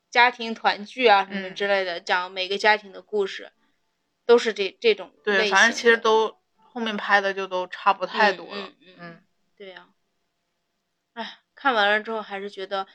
[0.10, 1.56] 家庭团聚啊什么嗯。
[1.56, 3.52] 之类的，讲每个家庭的故事，
[4.26, 8.68] 都是这这种对，反正其实都后面拍的就都差不太多了。
[8.68, 9.24] 嗯嗯嗯，
[9.56, 9.88] 对呀、
[11.14, 12.88] 哎，看完了之后还是觉得，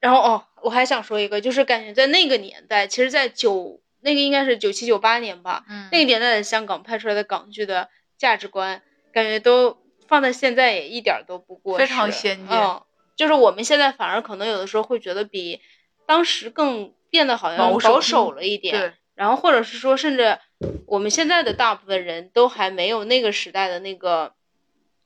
[0.00, 8.80] 然后哦，我还想说一个，就是感觉在那个年代，其实，在九那个应该是九七九八年吧，嗯，那个年代的香港拍出来的港剧的价值观，
[9.12, 9.76] 感觉都
[10.06, 12.80] 放在现在也一点儿都不过时，非常先进嗯，
[13.16, 15.60] 就是我们现在反而可能有的时候会觉得比
[16.06, 20.38] 当时更变得好像保守了一点，对，然后或者是说，甚至
[20.86, 24.32] 我们现在的大部分人都还没有那个时代的那个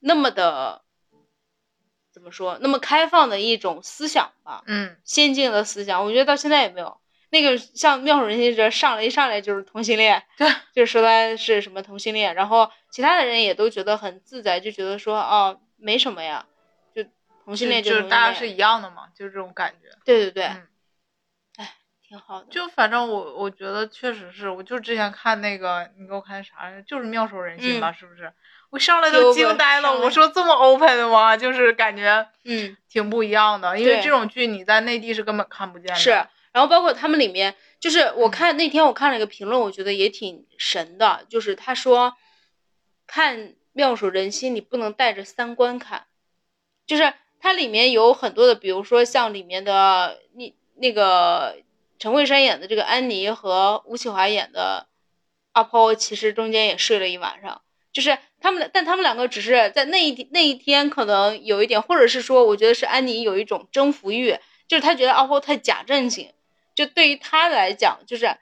[0.00, 0.81] 那么的
[2.12, 6.98] 怎么说，那么开放的一种思想吧，嗯，先进的思想，我觉得到现在也没有。
[7.30, 16.44] 那个像妙手仁心这上来一上来就是同性恋， 对，就说他是什么同性恋，然后其他的人也都觉得很自在，就觉得说哦没什么呀，
[16.94, 17.02] 就
[17.42, 19.88] 同性恋就是大家是一样的嘛，就是这种感觉。
[20.04, 20.68] 对对对，嗯
[21.56, 21.74] 哎，
[22.06, 26.82] 挺好的，就反正我我觉得确实是，我就之前看那个，你给我看啥呀？
[26.86, 28.30] 就是妙手仁心吧，是不是？
[28.72, 31.36] 我上来都惊呆了，我说这么 open 的吗？
[31.36, 32.76] 就是感觉嗯。
[32.88, 35.94] 挺不一样的，因为这种剧你在内地是根本看不见的。
[35.94, 36.10] 是，
[36.52, 42.14] 然后包括他们里面，就是我嗯看那天我看了一个评论，我觉得也挺神的，就是他说，
[43.06, 43.38] 看
[43.72, 46.04] 《妙手仁心》你不能带着三观看，
[46.86, 51.56] 就是它里面有很多的，比如说像里面的那那个
[51.98, 54.86] 陈慧珊演的这个安妮和吴启华演的
[55.52, 57.62] 阿抛，其实中间也睡了一晚上。
[57.92, 64.36] 就是他们，但他们两个只是在那一天那一天可能有一点，或者是说，我觉得是安妮有一种征服欲，
[64.66, 66.30] 就是她觉得阿抛太假正经，
[66.74, 68.34] 就对于她来讲，就是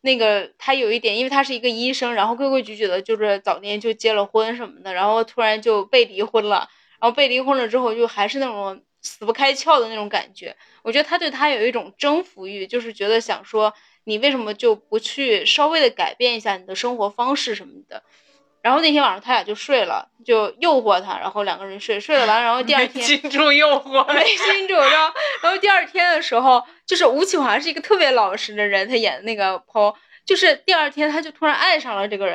[0.00, 6.68] 那个他有一点，因为他是一个医生，然后规规矩矩的，就是早年就结了婚什么的，然后突然就被离婚了，
[7.00, 10.56] 然后被离婚了之后，就还是那种死不开窍的那种感觉。
[10.82, 13.74] 我觉得他对她有一种征服欲，就是觉得想说，
[14.04, 18.02] 你为什么就不去稍微的改变一下你的生活方式什么的。
[18.60, 24.12] 然后那天晚上他俩就睡了，就诱惑他，然后两个人睡，睡了完，然后第二没天禁住诱惑。
[24.12, 29.94] 没禁住，然后然后第二天的时候，就是吴启华是一个特别老实的人，他演的那个 Paul，
[30.26, 32.34] 就是第二天他就突然爱上了这个人，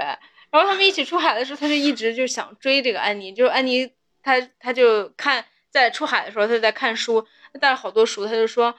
[0.49, 3.91] 然后他们一起出海的时候，他就一直就想追这个安妮，就是安妮
[4.23, 8.73] 他他就看在出海的时候他就在看书，他带了好多书，他就说，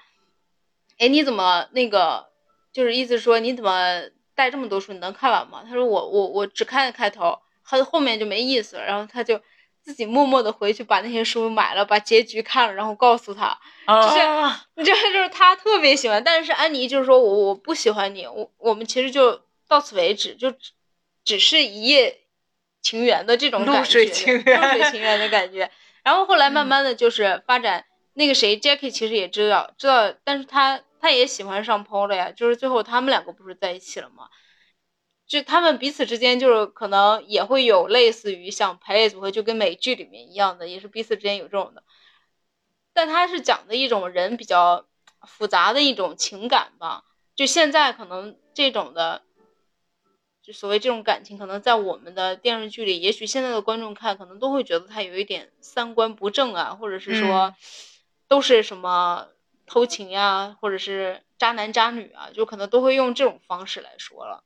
[0.99, 2.27] 哎你怎么那个
[2.73, 4.03] 就是意思说你怎么
[4.35, 5.65] 带这么多书你能看完吗？
[5.67, 9.41] 他说我我我只看开头，他后面就没意思了，然后他就。
[9.85, 13.55] 自己默默的回去把那些书买了，把结局看了，然后告诉他，
[13.87, 20.71] 就是啊 你知道，就是他特别喜欢，但是安妮就是说我我不喜欢你，我我们其实就到此为止，就只
[21.23, 22.21] 只是一夜
[22.81, 25.71] 情缘的这种感觉，露水情缘露水情缘的感觉。
[26.03, 34.31] 然后后来慢慢的就是发展，那个谁 Jackie 其实也知道知道，但是他他也喜欢上 Paul 了呀，就是最后他们两个不是在一起了吗？
[35.27, 41.83] 就他们彼此之间就是可能也会有类似于像排列组合，就跟美剧里面一样的，也是彼此之间有这种的。
[42.95, 44.87] 但他是讲的一种人比较
[45.29, 47.05] 复杂的一种情感吧。
[47.37, 49.25] 就现在可能这种的，
[50.43, 57.55] 就所谓这种感情，可能在我们的电视剧里，也许现在的观众看，可能都会觉得他有一点三观不正啊，或者是说嗯
[58.27, 59.29] 都是什么
[59.67, 64.45] 偷情呀、或者是渣男渣女啊，就可能都会用这种方式来说了。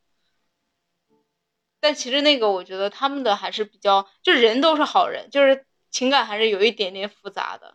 [1.80, 7.74] 但其实那个，我觉得他们的还是比较，就人都是好人，就是情感还是有一点点复杂的。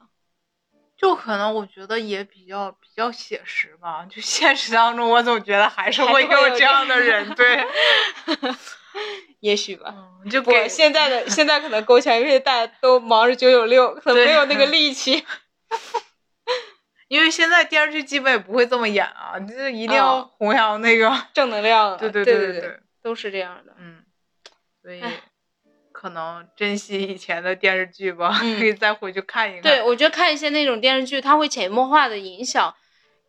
[0.98, 7.66] 就可能我觉得也比较比较写实吧，就现实当中，我总觉得还是会会有这样的人，对，
[9.42, 9.94] 也许吧。
[10.24, 15.26] 嗯，就不给，现在的现在可能勾起来，因为大家都忙着九九六，可能没有那个力气。
[17.08, 23.74] 因为现在电视剧基本也不会这么演啊，就是一定要哦弘扬那个， 正能量啊，对对对对对，都是这样的。
[23.78, 24.04] 嗯，
[24.82, 25.02] 所以
[25.92, 29.62] 可能珍惜以前的电视剧吧，嗯可以再回去看一看。
[29.62, 32.74] 对，我觉得看一些那种电视剧，它会潜移默化的影响。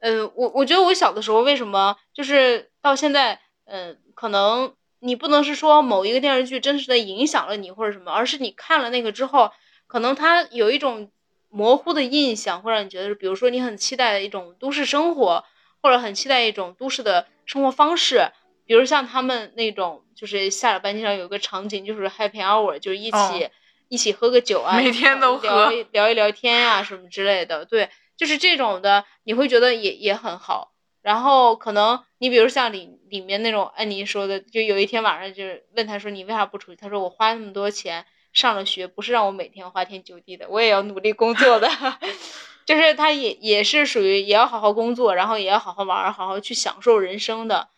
[0.00, 9.50] 呃，我我觉得我小的时候为什么就是到现在，呃，可能你不能是说某一个电视剧真实的影响了你或者什么，而是你看了那个之后，
[9.86, 11.10] 可能它有一种
[11.54, 15.44] 模糊的印象，会让你觉得，比如说你很期待一种都市生活，
[15.80, 18.32] 或者很期待一种都市的生活方式，
[18.66, 23.50] 比如像他们那种，就是下了班经常有个场景，就是 happy hour，就是一起、哦
[23.90, 27.64] 一起喝个酒啊，每天都聊喝一聊一聊天呀、什么之类的。
[27.66, 30.72] 对，就是这种的，你会觉得也也很好。
[31.02, 36.76] 然后可能你比如像里里面那种安妮说的，就有一天晚上就是问他说你为啥不出去？
[36.80, 41.70] 他说我花那么多钱上了学，不是让我每天花天酒地的，我也要努力工作的。
[42.66, 47.68] 就是他也也是属于也要好好工作，然后也要好好玩，好好去享受人生的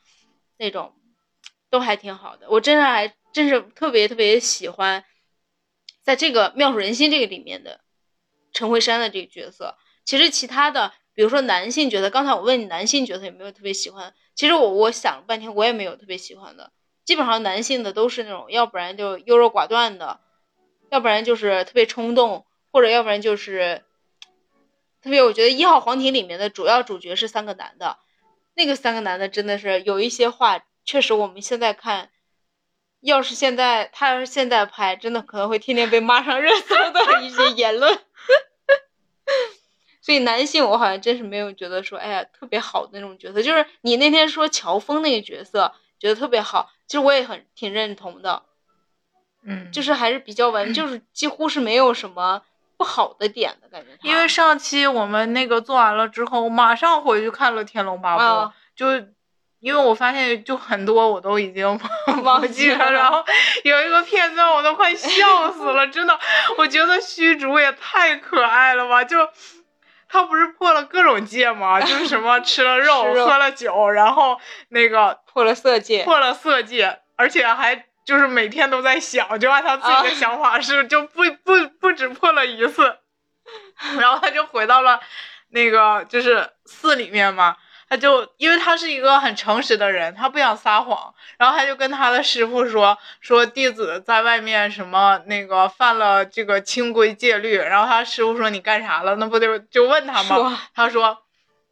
[0.59, 0.94] 那种，
[1.70, 2.48] 都还挺好的。
[2.50, 5.04] 我真的还真是特别特别喜欢，
[6.02, 7.80] 在这个妙手仁心这个里面的
[8.52, 9.76] 陈慧珊的这个角色。
[10.04, 16.70] 其实其他的，比如说男性角色，刚才我问你男性角色有没有特别喜欢，其实我我想了半天，我也没有特别喜欢的。
[17.04, 20.20] 基本上男性的都是那种，要不然就优柔寡断的，
[20.91, 23.82] 要不然就是特别冲动，或者要不然就是
[25.03, 25.22] 特别。
[25.22, 27.99] 我觉得《一号皇庭》里面的主要主角是三个男的，
[28.55, 32.11] 那个三个男的真的是有一些话，确实我们现在看，
[33.01, 37.99] 要是现在他要是现在拍，真的可能会天天被骂上热搜的一些言论。
[40.01, 43.43] 所以男性我好像真是没有觉得说，哎呀特别好的那种角色。
[43.43, 48.45] 就是你那天说乔峰那个角色，觉得特别好，其实我也很挺认同的。
[49.47, 52.42] 嗯，就是还是比较完，就是几乎是没有什么
[52.76, 53.88] 不好的点的感觉。
[54.03, 58.22] 因为上期我们那个做完了之后，马上回去看了《天龙八部》，
[58.74, 59.07] 就
[59.61, 61.80] 因为我发现就很多我都已经
[62.22, 63.24] 忘记了，然后
[63.64, 66.18] 有一个片段我都快笑死了，真的，
[66.59, 69.16] 我觉得虚竹也太可爱了吧，就。
[70.09, 71.80] 他不是破了各种戒吗？
[71.80, 74.38] 就是什么吃了肉， 喝了酒，然后
[74.68, 82.96] 那个破了色戒，破了色戒，而且还就是每天都在想，就按他自己的想法是就不不不止破了一次，
[84.00, 85.00] 然后他就回到了
[85.50, 87.57] 那个就是寺里面嘛。
[87.88, 99.14] 他就因为他是一个很诚实的人，他不想撒谎，然后他就跟他的师傅说说弟子在外面什么那个犯了这个清规戒律，然后他师傅说你干啥了？
[99.14, 100.61] 那不就就问他吗？
[100.74, 101.18] 他说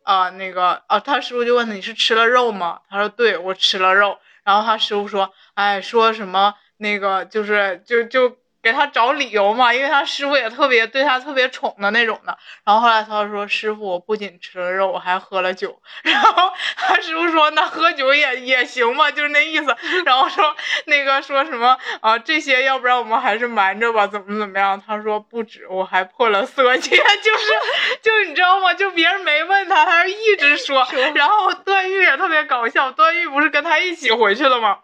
[0.04, 2.82] 啊那个啊，他师傅就问他你是吃了肉吗？
[2.88, 4.16] 他说对，我吃了肉。
[4.44, 8.43] 然后他师傅说哎说什么那个就是就就。
[8.64, 12.38] 给他找理由嘛，因为他师傅也特别对他特别宠的那种的。
[12.64, 15.82] 然后后来他说：“师傅，我不仅吃了肉，我还喝了酒。
[16.02, 20.56] ”然后他师傅说：“那喝酒也也行嘛，就是那意思。”然后说
[20.86, 22.18] 那个说什么啊？
[22.18, 24.82] 这些要不然我们还是瞒着吧，怎么怎么样？
[24.86, 27.52] 他说不止，我还破了色戒， 就是
[28.00, 28.72] 就你知道吗？
[28.72, 30.86] 就别人没问他，他就一直 说。
[31.14, 34.78] 然后段誉也特别搞笑，段誉不是跟他一起回去了吗？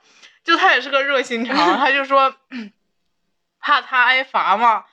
[0.44, 2.34] 就他也是个热心肠，他就说。
[3.60, 4.84] 怕他挨罚嘛，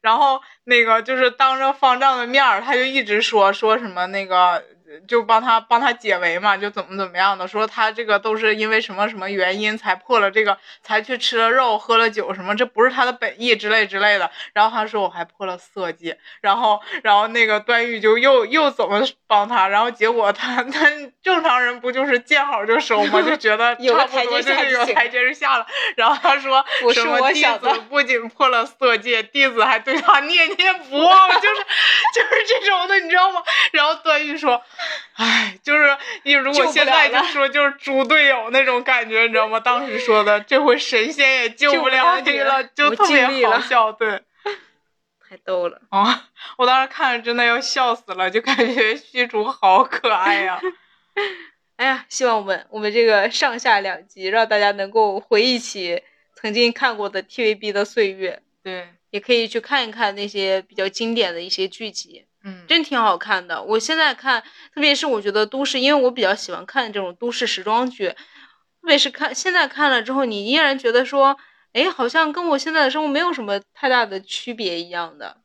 [0.00, 4.64] 然后那个就是当着方丈的面儿，他就一直说说什么那个。
[5.06, 14.30] 就帮他帮他解围嘛，就怎么怎么样的，说他这个都是因为什么什么原因才破了这个，才去吃了肉喝了酒什么，这不是他的本意之类之类的。
[14.52, 20.90] 然后他说我还破了色戒，然后然后那个段誉就又又怎么帮他，然后结果他他
[21.22, 23.22] 正常人不就是见好就收吗？
[23.22, 25.66] 就觉得 差不多就是有台阶下了。
[25.96, 31.54] 然后他说什么弟子不仅破了色戒，弟子还对他念念不忘，就是
[32.14, 33.42] 就是这种的，你知道吗？
[33.72, 34.60] 然后段誉说。
[35.16, 39.60] 唉，就是你如果现在就说就是猪队友那种感觉，你知道吗？
[39.60, 44.22] 当时说的这回神仙也救不了你了，就特别好笑，对，
[45.28, 46.28] 太逗了啊！
[46.56, 50.60] 我当时看着真的要笑死了，就感觉虚竹好可爱呀。
[51.76, 56.02] 哎呀，希望我们我们这个上下两集让大家能够回忆起
[56.34, 62.26] 曾经看过的 TVB 的岁月，对，也可以去看一看那些比较经典的一些剧集。
[62.42, 63.62] 嗯，真挺好看的。
[63.62, 64.42] 我现在看，
[64.74, 71.36] 特别是我觉得都市，因为我比较喜欢看这种都市时装剧，特别是看现在看了之后，你依然觉得说，
[71.72, 75.42] 哎，好像跟我现在的生活没有什么太大的区别一样的。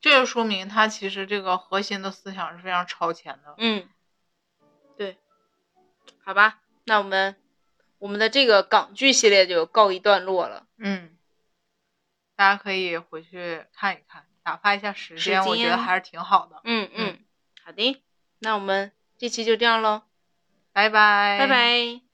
[0.00, 3.54] 这就说明他其实这个核心的思想是非常超前的。
[3.58, 3.88] 嗯，
[4.96, 5.16] 对，
[6.22, 7.34] 好吧，那我们
[7.98, 10.66] 我们的这个港剧系列就告一段落了。
[10.78, 11.16] 嗯，
[12.36, 14.26] 大家可以回去看一看。
[14.46, 16.60] 打发一下时间，我觉得还是挺好的。
[16.62, 17.18] 嗯嗯，
[17.64, 18.00] 好的，
[18.38, 20.02] 那我们这期就这样喽，
[20.72, 22.05] 拜拜，拜拜。